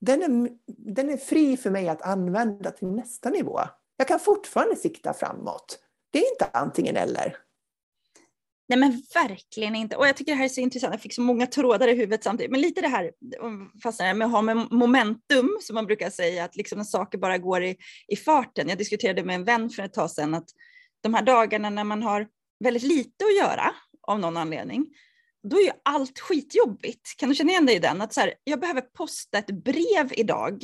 [0.00, 3.60] den är, den är fri för mig att använda till nästa nivå.
[4.00, 5.78] Jag kan fortfarande sikta framåt.
[6.12, 7.36] Det är inte antingen eller.
[8.68, 9.96] Nej men verkligen inte.
[9.96, 10.94] Och jag tycker det här är så intressant.
[10.94, 12.50] Jag fick så många trådar i huvudet samtidigt.
[12.50, 13.12] Men lite det här
[13.82, 17.38] fast med att ha med momentum som man brukar säga att liksom när saker bara
[17.38, 17.76] går i,
[18.08, 18.68] i farten.
[18.68, 20.48] Jag diskuterade med en vän för ett tag sedan att
[21.00, 22.28] de här dagarna när man har
[22.64, 24.86] väldigt lite att göra av någon anledning,
[25.50, 27.16] då är ju allt skitjobbigt.
[27.16, 28.00] Kan du känna igen dig i den?
[28.00, 30.62] Att så här, jag behöver posta ett brev idag.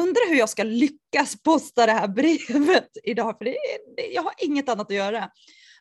[0.00, 3.56] Undrar hur jag ska lyckas posta det här brevet idag, för det,
[3.96, 5.30] det, jag har inget annat att göra.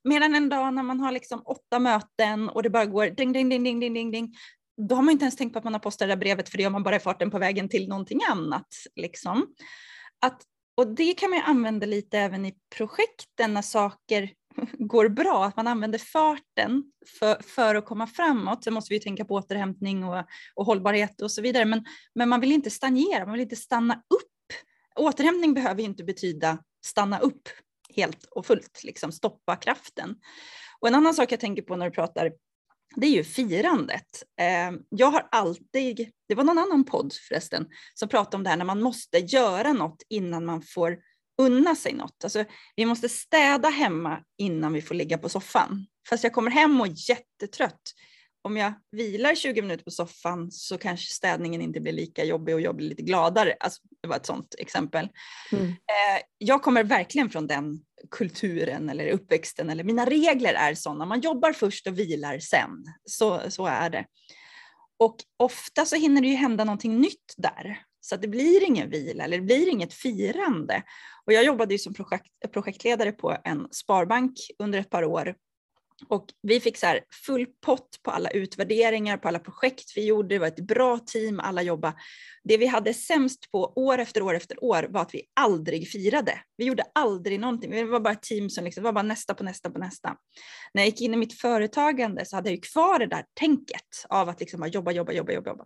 [0.04, 3.50] Medan en dag när man har liksom åtta möten och det bara går ding, ding,
[3.50, 4.34] ding, ding, ding, ding, ding,
[4.88, 6.58] då har man inte ens tänkt på att man har postat det där brevet för
[6.58, 8.68] det gör man bara i farten på vägen till någonting annat.
[8.96, 9.48] Liksom.
[10.22, 10.42] Att,
[10.78, 14.30] och det kan man ju använda lite även i projekten när saker
[14.80, 16.84] går bra, att man använder farten
[17.20, 18.64] för, för att komma framåt.
[18.64, 20.24] Sen måste vi tänka på återhämtning och,
[20.56, 21.86] och hållbarhet och så vidare, men,
[22.16, 24.58] men man vill inte stagnera, man vill inte stanna upp.
[24.96, 27.50] Återhämtning behöver inte betyda stanna upp
[27.96, 30.16] helt och fullt, liksom stoppa kraften.
[30.80, 32.32] Och en annan sak jag tänker på när du pratar,
[32.96, 34.24] det är ju firandet.
[34.38, 38.58] Ehm, jag har alltid, det var någon annan podd förresten, som pratade om det här
[38.58, 40.98] när man måste göra något innan man får
[41.42, 42.24] unna sig något.
[42.24, 45.86] Alltså, vi måste städa hemma innan vi får ligga på soffan.
[46.10, 47.82] Fast jag kommer hem och är jättetrött.
[48.44, 52.62] Om jag vilar 20 minuter på soffan så kanske städningen inte blir lika jobbig och
[52.62, 53.56] jag blir lite gladare.
[53.60, 55.10] Alltså, det var ett sånt exempel.
[55.52, 55.66] Mm.
[55.68, 57.80] Eh, jag kommer verkligen från den
[58.12, 61.06] kulturen eller uppväxten eller mina regler är sådana.
[61.06, 62.86] Man jobbar först och vilar sen.
[63.06, 64.06] Så, så är det.
[65.00, 67.80] Och ofta så hinner det ju hända någonting nytt där.
[68.02, 70.84] Så att det blir ingen vila eller det blir inget firande.
[71.26, 75.36] Och jag jobbade ju som projekt, projektledare på en sparbank under ett par år
[76.08, 80.36] och vi fick så full pott på alla utvärderingar, på alla projekt vi gjorde.
[80.36, 81.96] Det var ett bra team, alla jobbade.
[82.44, 86.40] Det vi hade sämst på år efter år efter år var att vi aldrig firade.
[86.58, 87.72] Vi gjorde aldrig någonting.
[87.72, 90.16] Vi var bara ett team som liksom, var bara nästa på nästa på nästa.
[90.74, 94.06] När jag gick in i mitt företagande så hade jag ju kvar det där tänket
[94.10, 95.50] av att liksom jobba, jobba, jobba, jobba.
[95.50, 95.66] jobba.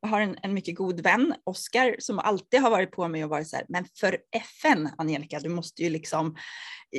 [0.00, 3.30] Jag har en, en mycket god vän, Oskar, som alltid har varit på mig och
[3.30, 6.36] varit så här, men för FN, Angelica, du måste ju liksom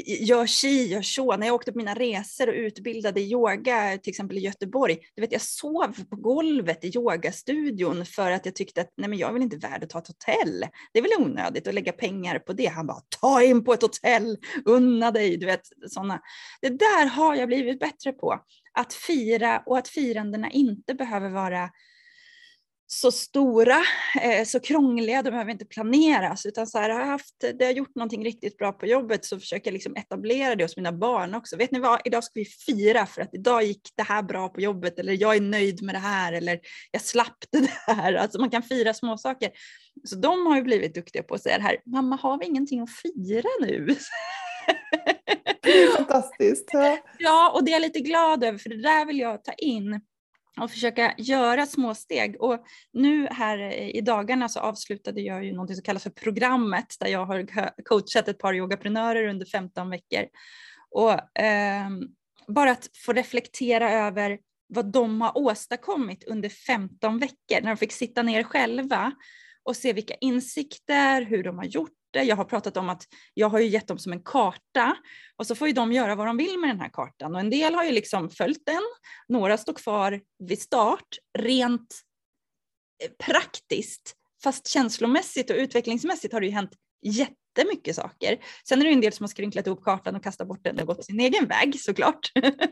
[0.05, 1.37] gör si, gör så.
[1.37, 5.31] När jag åkte på mina resor och utbildade yoga, till exempel i Göteborg, du vet,
[5.31, 9.43] jag sov på golvet i yogastudion för att jag tyckte att nej, men jag vill
[9.43, 10.65] inte värd att ta ett hotell.
[10.93, 12.65] Det är väl onödigt att lägga pengar på det.
[12.65, 16.21] Han bara, ta in på ett hotell, unna dig, du vet sådana.
[16.61, 18.39] Det där har jag blivit bättre på.
[18.73, 21.69] Att fira och att firandena inte behöver vara
[22.89, 23.83] så stora,
[24.21, 27.71] eh, så krångliga, de behöver inte planeras utan så här, har jag haft, det har
[27.71, 31.35] gjort någonting riktigt bra på jobbet så försöker jag liksom etablera det hos mina barn
[31.35, 31.57] också.
[31.57, 34.61] Vet ni vad, idag ska vi fira för att idag gick det här bra på
[34.61, 36.59] jobbet eller jag är nöjd med det här eller
[36.91, 38.13] jag slapp det här.
[38.27, 39.51] Alltså man kan fira små saker.
[40.03, 42.81] Så de har ju blivit duktiga på att säga det här, mamma har vi ingenting
[42.81, 43.95] att fira nu?
[45.61, 46.69] Det är fantastiskt.
[46.73, 46.97] Ja.
[47.19, 50.01] ja, och det är jag lite glad över för det där vill jag ta in
[50.61, 52.41] och försöka göra små steg.
[52.41, 53.59] Och nu här
[53.95, 58.27] i dagarna så avslutade jag ju något som kallas för programmet där jag har coachat
[58.27, 60.25] ett par yogaprenörer under 15 veckor.
[60.91, 61.89] Och eh,
[62.47, 67.91] bara att få reflektera över vad de har åstadkommit under 15 veckor när de fick
[67.91, 69.11] sitta ner själva
[69.63, 71.96] och se vilka insikter, hur de har gjort.
[72.11, 73.03] Jag har pratat om att
[73.33, 74.97] jag har ju gett dem som en karta
[75.37, 77.49] och så får ju de göra vad de vill med den här kartan och en
[77.49, 78.83] del har ju liksom följt den.
[79.27, 82.01] Några står kvar vid start rent
[83.03, 88.37] eh, praktiskt fast känslomässigt och utvecklingsmässigt har det ju hänt jättemycket saker.
[88.69, 90.87] Sen är det en del som har skrynklat ihop kartan och kastat bort den och
[90.87, 92.31] gått sin egen väg såklart.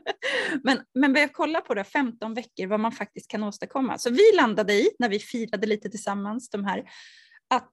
[0.64, 3.98] men, men börja kolla på det 15 veckor vad man faktiskt kan åstadkomma.
[3.98, 6.84] Så vi landade i, när vi firade lite tillsammans, de här,
[7.50, 7.72] att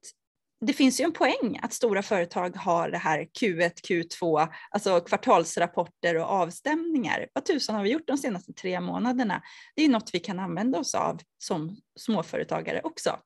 [0.65, 6.15] det finns ju en poäng att stora företag har det här Q1, Q2, alltså kvartalsrapporter
[6.15, 7.27] och avstämningar.
[7.33, 9.41] Vad tusan har vi gjort de senaste tre månaderna?
[9.75, 13.19] Det är något vi kan använda oss av som småföretagare också.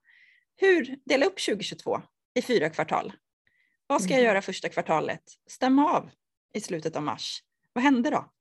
[0.55, 2.01] Hur dela upp 2022
[2.33, 3.13] i fyra kvartal?
[3.87, 4.27] Vad ska jag mm.
[4.27, 5.23] göra första kvartalet?
[5.49, 6.09] Stämma av
[6.53, 7.43] i slutet av mars.
[7.73, 8.31] Vad hände då?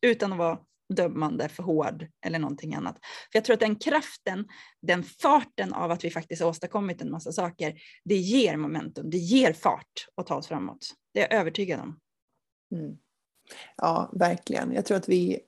[0.00, 0.58] Utan att vara
[0.88, 2.96] dömande, för hård eller någonting annat.
[3.32, 4.44] För jag tror att den kraften,
[4.82, 7.74] den farten av att vi faktiskt har åstadkommit en massa saker,
[8.04, 10.94] det ger momentum, det ger fart att ta oss framåt.
[11.14, 12.00] Det är jag övertygad om.
[12.72, 12.96] Mm.
[13.76, 14.72] Ja, verkligen.
[14.72, 15.40] Jag tror att vi,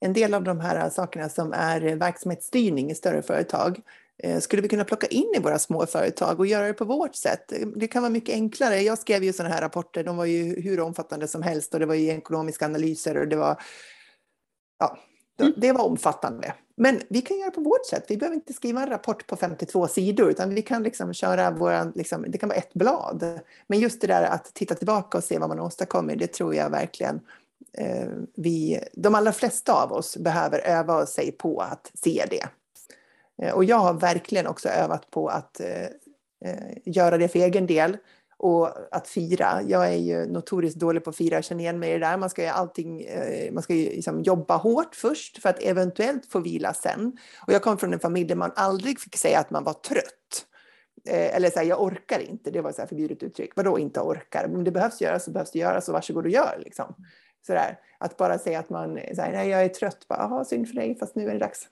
[0.00, 3.80] en del av de här sakerna som är verksamhetsstyrning i större företag,
[4.22, 7.14] eh, skulle vi kunna plocka in i våra små företag och göra det på vårt
[7.14, 7.52] sätt.
[7.76, 8.80] Det kan vara mycket enklare.
[8.80, 11.86] Jag skrev ju sådana här rapporter, de var ju hur omfattande som helst och det
[11.86, 13.62] var ju ekonomiska analyser och det var
[15.36, 15.52] ja, mm.
[15.56, 16.54] det var omfattande.
[16.76, 18.04] Men vi kan göra på vårt sätt.
[18.08, 21.92] Vi behöver inte skriva en rapport på 52 sidor, utan vi kan liksom köra våran,
[21.94, 23.40] liksom, det kan vara ett blad.
[23.66, 26.70] Men just det där att titta tillbaka och se vad man åstadkommit, det tror jag
[26.70, 27.20] verkligen
[27.78, 32.46] eh, vi, de allra flesta av oss behöver öva sig på att se det.
[33.42, 35.84] Eh, och jag har verkligen också övat på att eh,
[36.44, 37.96] eh, göra det för egen del
[38.42, 39.62] och att fira.
[39.62, 42.16] Jag är ju notoriskt dålig på att fira, jag känner igen mig i det där.
[42.16, 46.26] Man ska ju allting, eh, man ska ju liksom jobba hårt först för att eventuellt
[46.26, 47.18] få vila sen.
[47.46, 50.46] Och jag kom från en familj där man aldrig fick säga att man var trött.
[51.08, 53.52] Eh, eller så här, jag orkar inte, det var så här förbjudet uttryck.
[53.56, 54.44] Vadå inte orkar?
[54.54, 56.94] Om det behövs göras så behövs det göras och varsågod och gör liksom.
[57.46, 57.78] Så där.
[57.98, 60.98] Att bara säga att man, så här, nej jag är trött, bara, synd för dig
[60.98, 61.68] fast nu är det dags.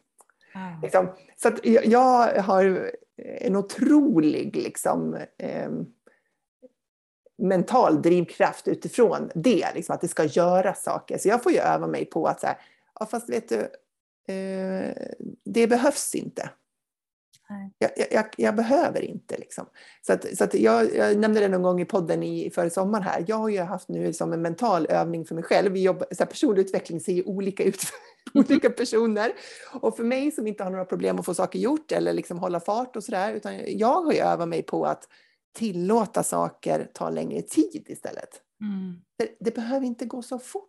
[0.55, 0.81] Mm.
[0.83, 1.09] Liksom.
[1.37, 5.71] Så jag, jag, har en otrolig liksom, eh,
[7.41, 11.19] mental drivkraft utifrån det, liksom, att det ska göras saker.
[11.19, 12.57] Så jag får ju öva mig på att så här,
[13.01, 13.61] ja, fast vet du,
[14.35, 14.95] eh,
[15.45, 16.51] det behövs inte.
[17.79, 19.37] Jag, jag, jag, behöver inte.
[19.39, 19.67] Liksom.
[20.07, 23.05] Så, att, så att jag, jag, nämnde det någon gång i podden i, före sommaren
[23.05, 23.25] här.
[23.27, 25.73] Jag har ju haft nu som en mental övning för mig själv.
[25.73, 27.95] Vi jobbar, så här, personlig utveckling ser ju olika ut för
[28.35, 29.33] olika personer.
[29.81, 32.61] Och för mig som inte har några problem att få saker gjort eller liksom hålla
[32.61, 33.33] fart och sådär.
[33.33, 35.09] Utan jag har ju övat mig på att
[35.53, 38.43] tillåta saker ta längre tid istället.
[38.61, 39.01] Mm.
[39.41, 40.67] Det, behöver inte gå så fort.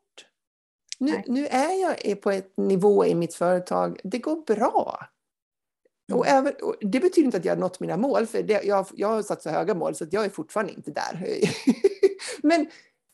[1.00, 5.00] Nu, nu är jag på ett nivå i mitt företag, det går bra.
[6.10, 6.20] Mm.
[6.20, 8.86] Och även, och det betyder inte att jag har nått mina mål, för det, jag,
[8.94, 11.26] jag har satt så höga mål så att jag är fortfarande inte där.
[12.48, 12.68] Men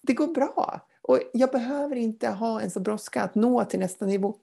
[0.04, 0.88] det går bra.
[1.02, 4.36] Och jag behöver inte ha en så brådska att nå till nästa nivå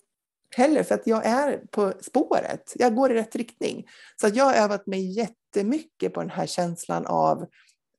[0.57, 2.73] heller, för att jag är på spåret.
[2.75, 3.87] Jag går i rätt riktning.
[4.21, 5.21] Så att jag har övat mig
[5.55, 7.47] jättemycket på den här känslan av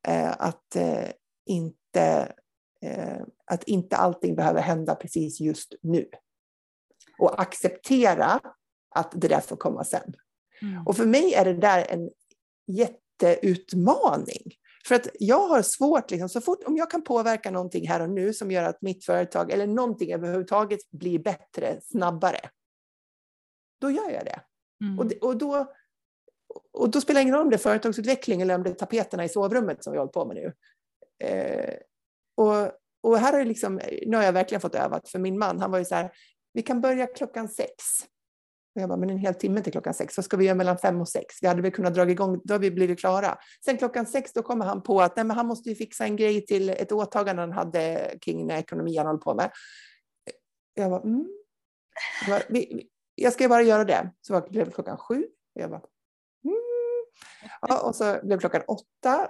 [0.07, 1.09] eh, att, eh,
[1.45, 2.33] inte,
[2.81, 6.09] eh, att inte allting behöver hända precis just nu.
[7.19, 8.39] Och acceptera
[8.95, 10.13] att det där får komma sen.
[10.61, 10.87] Mm.
[10.87, 12.09] Och för mig är det där en
[12.67, 14.53] jätteutmaning.
[14.87, 18.09] För att jag har svårt, liksom, så fort om jag kan påverka någonting här och
[18.09, 22.39] nu som gör att mitt företag eller någonting överhuvudtaget blir bättre snabbare,
[23.81, 24.41] då gör jag det.
[24.81, 24.99] Mm.
[24.99, 25.73] Och, och, då,
[26.71, 29.25] och då spelar det ingen roll om det är företagsutveckling eller om det är tapeterna
[29.25, 30.53] i sovrummet som vi håller på med nu.
[31.27, 31.75] Eh,
[32.37, 32.71] och,
[33.03, 35.71] och här har jag liksom, nu har jag verkligen fått övat, för min man, han
[35.71, 36.11] var ju så här,
[36.53, 37.73] vi kan börja klockan sex.
[38.75, 40.77] Och jag bara, men en hel timme till klockan sex, vad ska vi göra mellan
[40.77, 41.35] fem och sex?
[41.41, 43.37] Vi hade väl kunnat dra igång, då har vi blivit klara.
[43.65, 46.15] Sen klockan sex, då kommer han på att nej, men han måste ju fixa en
[46.15, 49.51] grej till ett åtagande han hade kring ekonomi han håller på med.
[50.73, 51.27] Jag bara, mm.
[52.27, 54.11] Jag, bara, vi, jag ska bara göra det.
[54.21, 55.23] Så blev det klockan sju.
[55.55, 55.81] Och jag bara
[57.61, 59.29] ja, och så blev klockan åtta.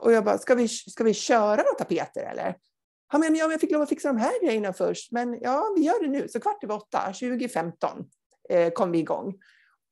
[0.00, 2.56] Och jag bara, ska vi, ska vi köra några tapeter eller?
[3.12, 6.02] Ja, men jag fick lov att fixa de här grejerna först, men ja, vi gör
[6.02, 6.28] det nu.
[6.28, 8.04] Så kvart över åtta, 2015
[8.50, 9.34] eh, kom vi igång.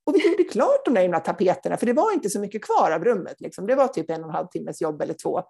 [0.07, 2.91] Och vi gjorde klart de där himla tapeterna, för det var inte så mycket kvar
[2.91, 3.41] av rummet.
[3.41, 3.67] Liksom.
[3.67, 5.43] Det var typ en och en halv timmes jobb eller två.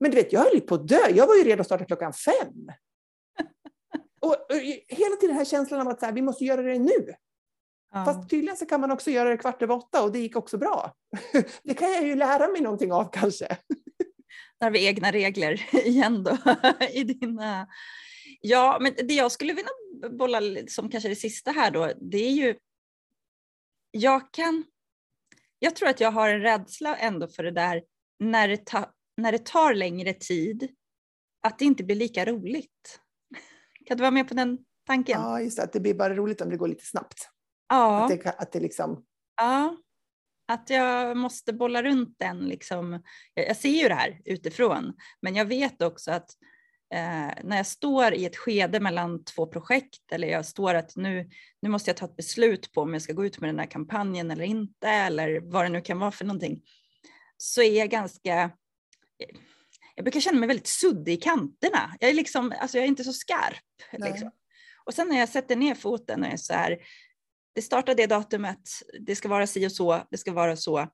[0.00, 1.08] Men du vet, jag höll på att dö.
[1.14, 2.72] Jag var ju redo att starta klockan fem.
[4.20, 4.56] Och, och
[4.88, 7.14] hela tiden den här känslan av att så här, vi måste göra det nu.
[7.92, 8.04] Ja.
[8.04, 10.58] Fast tydligen så kan man också göra det kvart över åtta och det gick också
[10.58, 10.94] bra.
[11.62, 13.46] Det kan jag ju lära mig någonting av kanske.
[14.58, 16.38] Där har vi egna regler igen då
[16.92, 17.68] i dina
[18.40, 19.70] Ja, men det jag skulle vilja
[20.10, 22.56] bolla som kanske det sista här då, det är ju,
[23.90, 24.64] jag kan,
[25.58, 27.82] jag tror att jag har en rädsla ändå för det där
[28.18, 30.68] när det, ta, när det tar längre tid,
[31.42, 33.00] att det inte blir lika roligt.
[33.86, 35.20] Kan du vara med på den tanken?
[35.20, 37.31] Ja, just det, att det blir bara roligt om det går lite snabbt.
[37.72, 38.04] Ja.
[38.04, 39.04] Att det, att det liksom...
[39.36, 39.76] Ja,
[40.48, 42.38] att jag måste bolla runt den.
[42.38, 43.02] Liksom.
[43.34, 44.92] Jag ser ju det här utifrån,
[45.22, 46.30] men jag vet också att
[46.94, 51.30] eh, när jag står i ett skede mellan två projekt eller jag står att nu,
[51.62, 53.66] nu måste jag ta ett beslut på om jag ska gå ut med den här
[53.66, 56.62] kampanjen eller inte eller vad det nu kan vara för någonting,
[57.36, 58.50] så är jag ganska
[59.94, 61.96] jag brukar känna mig väldigt suddig i kanterna.
[62.00, 63.56] Jag är, liksom, alltså jag är inte så skarp.
[63.92, 64.30] Liksom.
[64.84, 66.78] Och sen när jag sätter ner foten och är så här,
[67.54, 70.88] det startar det datumet, det ska vara si och så, det ska vara så.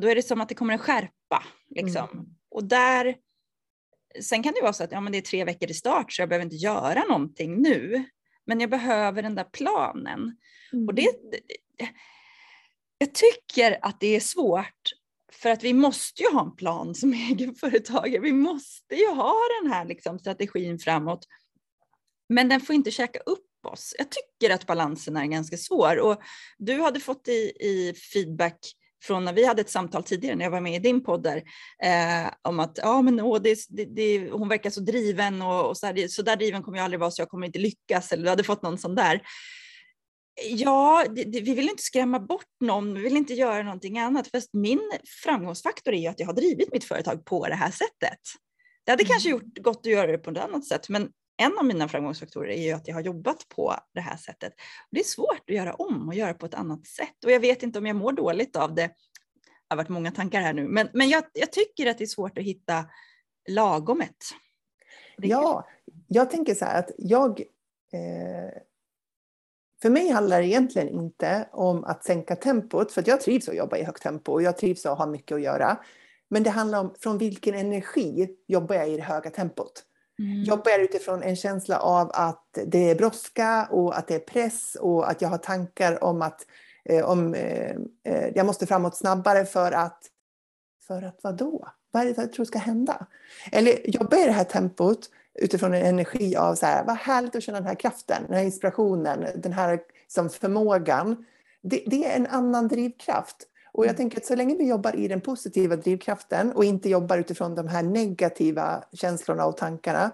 [0.00, 1.44] Då är det som att det kommer en skärpa.
[1.70, 2.08] Liksom.
[2.12, 2.26] Mm.
[2.50, 3.16] Och där
[4.20, 6.22] Sen kan det vara så att ja, men det är tre veckor i start så
[6.22, 8.04] jag behöver inte göra någonting nu.
[8.46, 10.36] Men jag behöver den där planen.
[10.72, 10.88] Mm.
[10.88, 11.08] Och det,
[12.98, 14.92] jag tycker att det är svårt
[15.32, 18.20] för att vi måste ju ha en plan som egenföretagare.
[18.20, 21.26] Vi måste ju ha den här liksom, strategin framåt.
[22.28, 23.94] Men den får inte käka upp oss.
[23.98, 26.22] Jag tycker att balansen är ganska svår och
[26.58, 28.58] du hade fått i, i feedback
[29.02, 31.36] från när vi hade ett samtal tidigare när jag var med i din podd där,
[31.82, 35.76] eh, om att ja, men, åh, det, det, det, hon verkar så driven och, och
[35.76, 38.22] så, här, så där driven kommer jag aldrig vara så jag kommer inte lyckas eller
[38.22, 39.22] du hade fått någon sån där.
[40.48, 44.28] Ja, vi vill inte skrämma bort någon, vi vill inte göra någonting annat.
[44.28, 44.92] För min
[45.24, 48.20] framgångsfaktor är ju att jag har drivit mitt företag på det här sättet.
[48.84, 49.10] Det hade mm.
[49.10, 52.48] kanske gjort gott att göra det på ett annat sätt, men en av mina framgångsfaktorer
[52.48, 54.52] är ju att jag har jobbat på det här sättet.
[54.90, 57.62] Det är svårt att göra om och göra på ett annat sätt och jag vet
[57.62, 58.82] inte om jag mår dåligt av det.
[58.82, 58.94] Det
[59.68, 62.38] har varit många tankar här nu, men, men jag, jag tycker att det är svårt
[62.38, 62.84] att hitta
[63.48, 64.16] lagomet.
[65.16, 65.68] Ja,
[66.08, 67.40] jag tänker så här att jag
[67.92, 68.62] eh,
[69.82, 73.76] för mig handlar det egentligen inte om att sänka tempot, för jag trivs att jobba
[73.76, 75.78] i högt tempo och jag trivs att ha mycket att göra.
[76.28, 79.84] Men det handlar om från vilken energi jobbar jag i det höga tempot.
[80.18, 80.42] Mm.
[80.42, 84.74] Jobbar jag utifrån en känsla av att det är brådska och att det är press
[84.80, 86.46] och att jag har tankar om att
[86.84, 90.02] eh, om, eh, eh, jag måste framåt snabbare för att...
[90.86, 91.68] För att vadå?
[91.90, 93.06] Vad är det jag tror ska hända?
[93.52, 97.36] Eller jobbar jag i det här tempot utifrån en energi av så här, vad härligt
[97.36, 101.24] att känna den här kraften, den här inspirationen, den här som förmågan.
[101.62, 103.36] Det, det är en annan drivkraft.
[103.72, 103.96] Och jag mm.
[103.96, 107.68] tänker att så länge vi jobbar i den positiva drivkraften och inte jobbar utifrån de
[107.68, 110.10] här negativa känslorna och tankarna,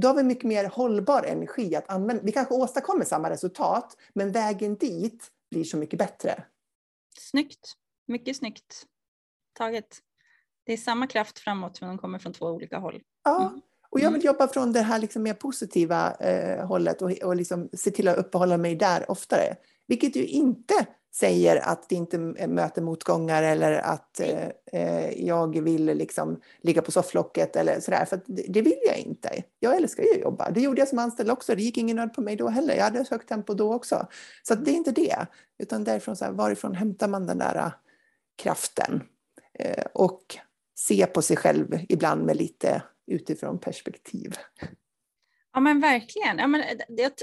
[0.00, 2.22] då har vi mycket mer hållbar energi att använda.
[2.22, 6.44] Vi kanske åstadkommer samma resultat, men vägen dit blir så mycket bättre.
[7.18, 7.72] Snyggt,
[8.06, 8.86] mycket snyggt
[9.52, 9.98] taget.
[10.64, 13.02] Det är samma kraft framåt, men de kommer från två olika håll.
[13.24, 13.60] Ja, mm.
[13.90, 14.26] och jag vill mm.
[14.26, 18.18] jobba från det här liksom mer positiva eh, hållet och, och liksom se till att
[18.18, 19.56] uppehålla mig där oftare.
[19.86, 25.84] Vilket ju inte säger att det inte möter motgångar eller att eh, eh, jag vill
[25.84, 28.04] liksom ligga på sofflocket eller sådär.
[28.04, 29.42] För det, vill jag inte.
[29.60, 30.50] Jag älskar ju att jobba.
[30.50, 31.54] Det gjorde jag som anställd också.
[31.54, 32.74] Det gick ingen nöd på mig då heller.
[32.74, 34.06] Jag hade ett högt tempo då också.
[34.42, 35.26] Så det är inte det.
[35.58, 37.72] Utan därifrån, så här, varifrån hämtar man den där äh,
[38.42, 39.02] kraften?
[39.58, 40.38] Eh, och
[40.78, 44.36] se på sig själv ibland med lite utifrån perspektiv.
[45.58, 46.38] Ja men verkligen.
[46.38, 46.64] Ja, men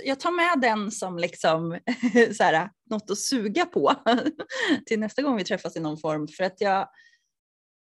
[0.04, 1.80] jag tar med den som liksom,
[2.38, 3.96] så här, något att suga på
[4.86, 6.28] till nästa gång vi träffas i någon form.
[6.28, 6.90] För att jag,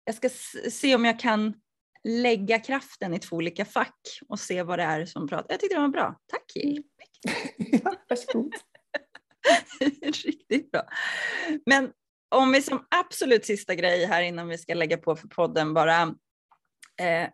[0.05, 0.29] jag ska
[0.69, 1.53] se om jag kan
[2.03, 5.45] lägga kraften i två olika fack och se vad det är som pratar.
[5.49, 6.19] Jag tyckte det var bra.
[6.27, 6.83] Tack Jill.
[7.27, 7.81] Mm.
[7.83, 8.53] ja, varsågod.
[10.25, 10.83] Riktigt bra.
[11.65, 11.91] Men
[12.29, 16.01] om vi som absolut sista grej här innan vi ska lägga på för podden bara
[17.01, 17.29] eh,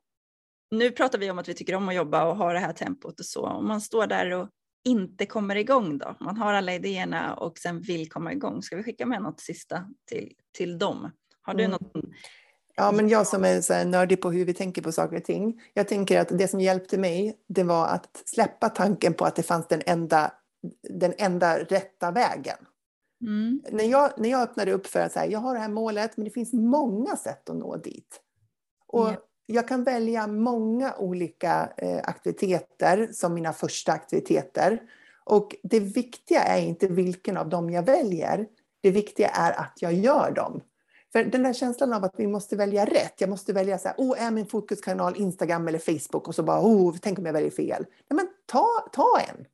[0.71, 3.19] nu pratar vi om att vi tycker om att jobba och ha det här tempot
[3.19, 3.45] och så.
[3.45, 4.49] Om man står där och
[4.83, 8.61] inte kommer igång då, man har alla idéerna och sen vill komma igång.
[8.61, 11.11] Ska vi skicka med något sista till, till dem?
[11.41, 11.71] Har du mm.
[11.71, 12.05] något?
[12.75, 15.61] Ja, men jag som är så nördig på hur vi tänker på saker och ting.
[15.73, 19.43] Jag tänker att det som hjälpte mig, det var att släppa tanken på att det
[19.43, 20.33] fanns den enda,
[20.89, 22.57] den enda rätta vägen.
[23.21, 23.61] Mm.
[23.71, 26.23] När, jag, när jag öppnade upp för att säga, jag har det här målet, men
[26.23, 28.21] det finns många sätt att nå dit.
[28.87, 34.81] Och yeah jag kan välja många olika eh, aktiviteter som mina första aktiviteter.
[35.23, 38.47] Och det viktiga är inte vilken av dem jag väljer.
[38.81, 40.61] Det viktiga är att jag gör dem.
[41.11, 43.13] För den där känslan av att vi måste välja rätt.
[43.17, 46.27] Jag måste välja så här, oh, är min fokuskanal Instagram eller Facebook?
[46.27, 47.85] Och så bara, oh, tänk om jag väljer fel.
[48.09, 49.45] Nej, men ta, ta en.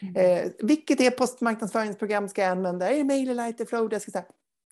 [0.00, 0.16] Mm.
[0.16, 2.90] Eh, vilket e-postmarknadsföringsprogram ska jag använda?
[2.90, 3.88] Är det MailerLite, Flow?
[3.92, 4.24] Jag ska säga,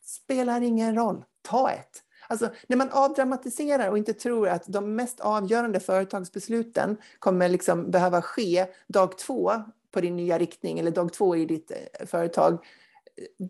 [0.05, 1.25] spelar ingen roll.
[1.43, 2.03] Ta ett.
[2.33, 8.23] Alltså, när man avdramatiserar och inte tror att de mest avgörande företagsbesluten kommer liksom behöva
[8.23, 9.53] ske dag två
[9.91, 12.53] på din nya riktning eller dag två i ditt eh, företag.
[12.53, 13.47] Eh,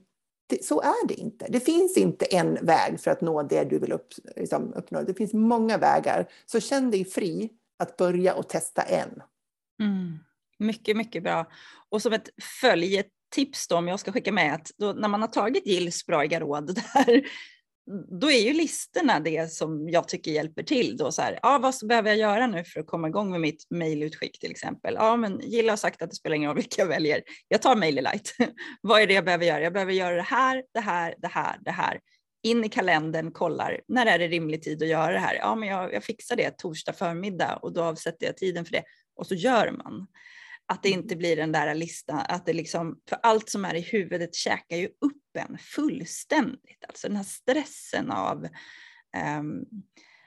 [0.46, 1.46] det, så är det inte.
[1.48, 5.02] Det finns inte en väg för att nå det du vill upp, liksom, uppnå.
[5.02, 6.28] Det finns många vägar.
[6.46, 9.22] Så känn dig fri att börja och testa en.
[9.80, 10.18] Mm.
[10.58, 11.46] Mycket, mycket bra.
[11.88, 12.28] Och som ett
[12.60, 16.24] följetips då, om jag ska skicka med, att då, när man har tagit Gills bra
[16.24, 17.22] råd där,
[18.20, 20.96] då är ju listorna det som jag tycker hjälper till.
[20.96, 23.66] Då, så här, ah, vad behöver jag göra nu för att komma igång med mitt
[23.70, 24.94] mejlutskick till exempel?
[24.94, 27.22] Ja, men Gilla har sagt att det spelar ingen roll vilka jag väljer.
[27.48, 28.30] Jag tar MailerLite.
[28.80, 29.60] vad är det jag behöver göra?
[29.60, 32.00] Jag behöver göra det här, det här, det här, det här.
[32.42, 35.34] In i kalendern, kollar när är det rimlig tid att göra det här?
[35.34, 38.82] Ja, men jag, jag fixar det torsdag förmiddag och då avsätter jag tiden för det
[39.16, 40.06] och så gör man.
[40.72, 43.80] Att det inte blir den där listan, att det liksom, för allt som är i
[43.80, 46.84] huvudet käkar ju upp en fullständigt.
[46.88, 48.44] Alltså den här stressen av
[49.38, 49.64] um,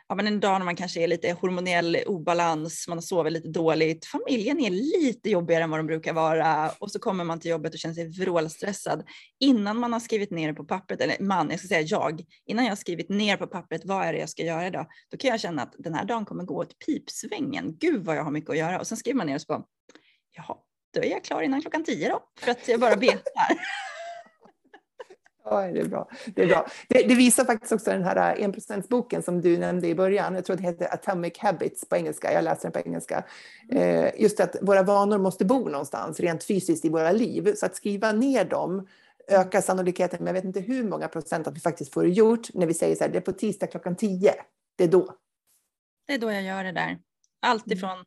[0.08, 4.06] ja, men en dag när man kanske är lite hormonell obalans, man sover lite dåligt,
[4.06, 7.74] familjen är lite jobbigare än vad de brukar vara och så kommer man till jobbet
[7.74, 9.04] och känner sig vrålstressad.
[9.40, 12.66] Innan man har skrivit ner det på pappret, eller man, jag ska säga jag, innan
[12.66, 15.30] jag har skrivit ner på pappret vad är det jag ska göra idag, då kan
[15.30, 17.78] jag känna att den här dagen kommer gå åt pipsvängen.
[17.78, 19.64] Gud vad jag har mycket att göra och sen skriver man ner och så bara,
[20.36, 20.58] jaha,
[20.94, 23.22] då är jag klar innan klockan tio då, för att jag bara betar.
[25.48, 26.10] Ja, det är bra.
[26.26, 26.68] Det, är bra.
[26.88, 30.36] Det, det, visar faktiskt också den här 1%-boken som du nämnde i början.
[30.36, 32.34] Jag tror det heter Atomic Habits på engelska.
[32.34, 33.24] Jag läser den på engelska.
[33.72, 37.54] Eh, just att våra vanor måste bo någonstans rent fysiskt i våra liv.
[37.56, 38.88] Så att skriva ner dem
[39.28, 42.54] ökar sannolikheten med jag vet inte hur många procent att vi faktiskt får det gjort
[42.54, 44.34] när vi säger så här, det är på tisdag klockan 10.
[44.76, 45.16] Det är då.
[46.08, 47.00] Det är då jag gör det där.
[47.42, 48.06] Allt ifrån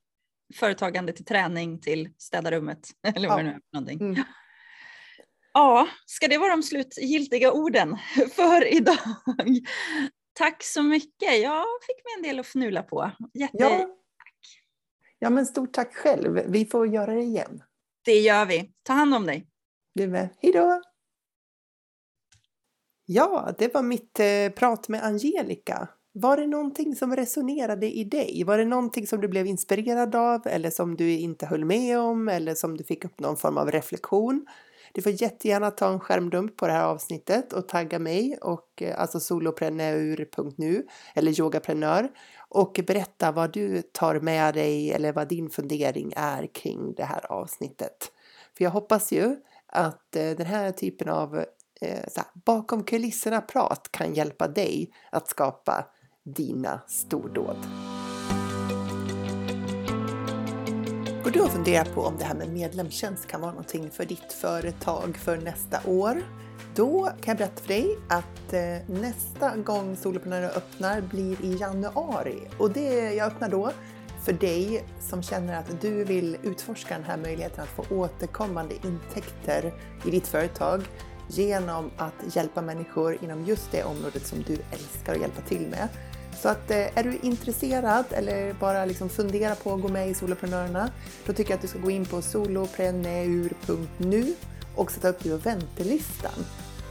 [0.54, 3.42] företagande till träning till städa rummet eller vad ja.
[3.42, 4.00] det nu är någonting.
[4.00, 4.24] Mm.
[5.52, 7.96] Ja, ska det vara de slutgiltiga orden
[8.36, 8.98] för idag?
[10.32, 11.40] Tack så mycket.
[11.42, 13.10] Jag fick mig en del att fnula på.
[13.34, 13.56] Jätte...
[13.58, 13.88] Ja.
[15.18, 16.42] ja, men stort tack själv.
[16.46, 17.62] Vi får göra det igen.
[18.04, 18.72] Det gör vi.
[18.82, 19.48] Ta hand om dig.
[19.94, 20.28] Du med.
[20.42, 20.82] Hej då!
[23.04, 25.88] Ja, det var mitt eh, prat med Angelica.
[26.20, 28.44] Var det någonting som resonerade i dig?
[28.46, 32.28] Var det någonting som du blev inspirerad av eller som du inte höll med om
[32.28, 34.46] eller som du fick upp någon form av reflektion?
[34.92, 39.00] Du får jättegärna ta en skärmdump på det här avsnittet och tagga mig och eh,
[39.00, 42.08] alltså solopreneur.nu eller yogaprenör
[42.48, 47.32] och berätta vad du tar med dig eller vad din fundering är kring det här
[47.32, 48.12] avsnittet.
[48.56, 51.36] För jag hoppas ju att eh, den här typen av
[51.80, 55.84] eh, här, bakom kulisserna prat kan hjälpa dig att skapa
[56.34, 57.56] dina stordåd.
[61.24, 64.32] Går du och funderar på om det här med medlemstjänst kan vara någonting för ditt
[64.32, 66.22] företag för nästa år?
[66.74, 72.38] Då kan jag berätta för dig att eh, nästa gång Soloprenörer öppnar blir i januari
[72.58, 73.72] och det jag öppnar då
[74.24, 79.74] för dig som känner att du vill utforska den här möjligheten att få återkommande intäkter
[80.06, 80.82] i ditt företag
[81.28, 85.88] genom att hjälpa människor inom just det området som du älskar att hjälpa till med.
[86.42, 90.14] Så att eh, är du intresserad eller bara liksom funderar på att gå med i
[90.14, 90.90] Soloprenörerna,
[91.26, 94.34] då tycker jag att du ska gå in på solopreneur.nu
[94.74, 96.44] och sätta upp dig på väntelistan.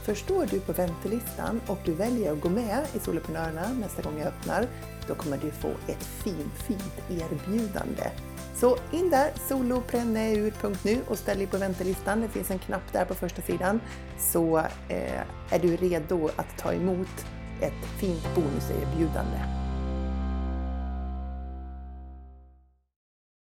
[0.04, 4.28] Förstår du på väntelistan och du väljer att gå med i Soloprenörerna nästa gång jag
[4.28, 4.66] öppnar,
[5.08, 8.10] då kommer du få ett fint, fint erbjudande.
[8.54, 12.20] Så in där, solopreneur.nu och ställ dig på väntelistan.
[12.20, 13.80] Det finns en knapp där på första sidan.
[14.18, 15.20] Så eh,
[15.50, 17.26] är du redo att ta emot
[17.60, 19.38] ett fint bonuserbjudande.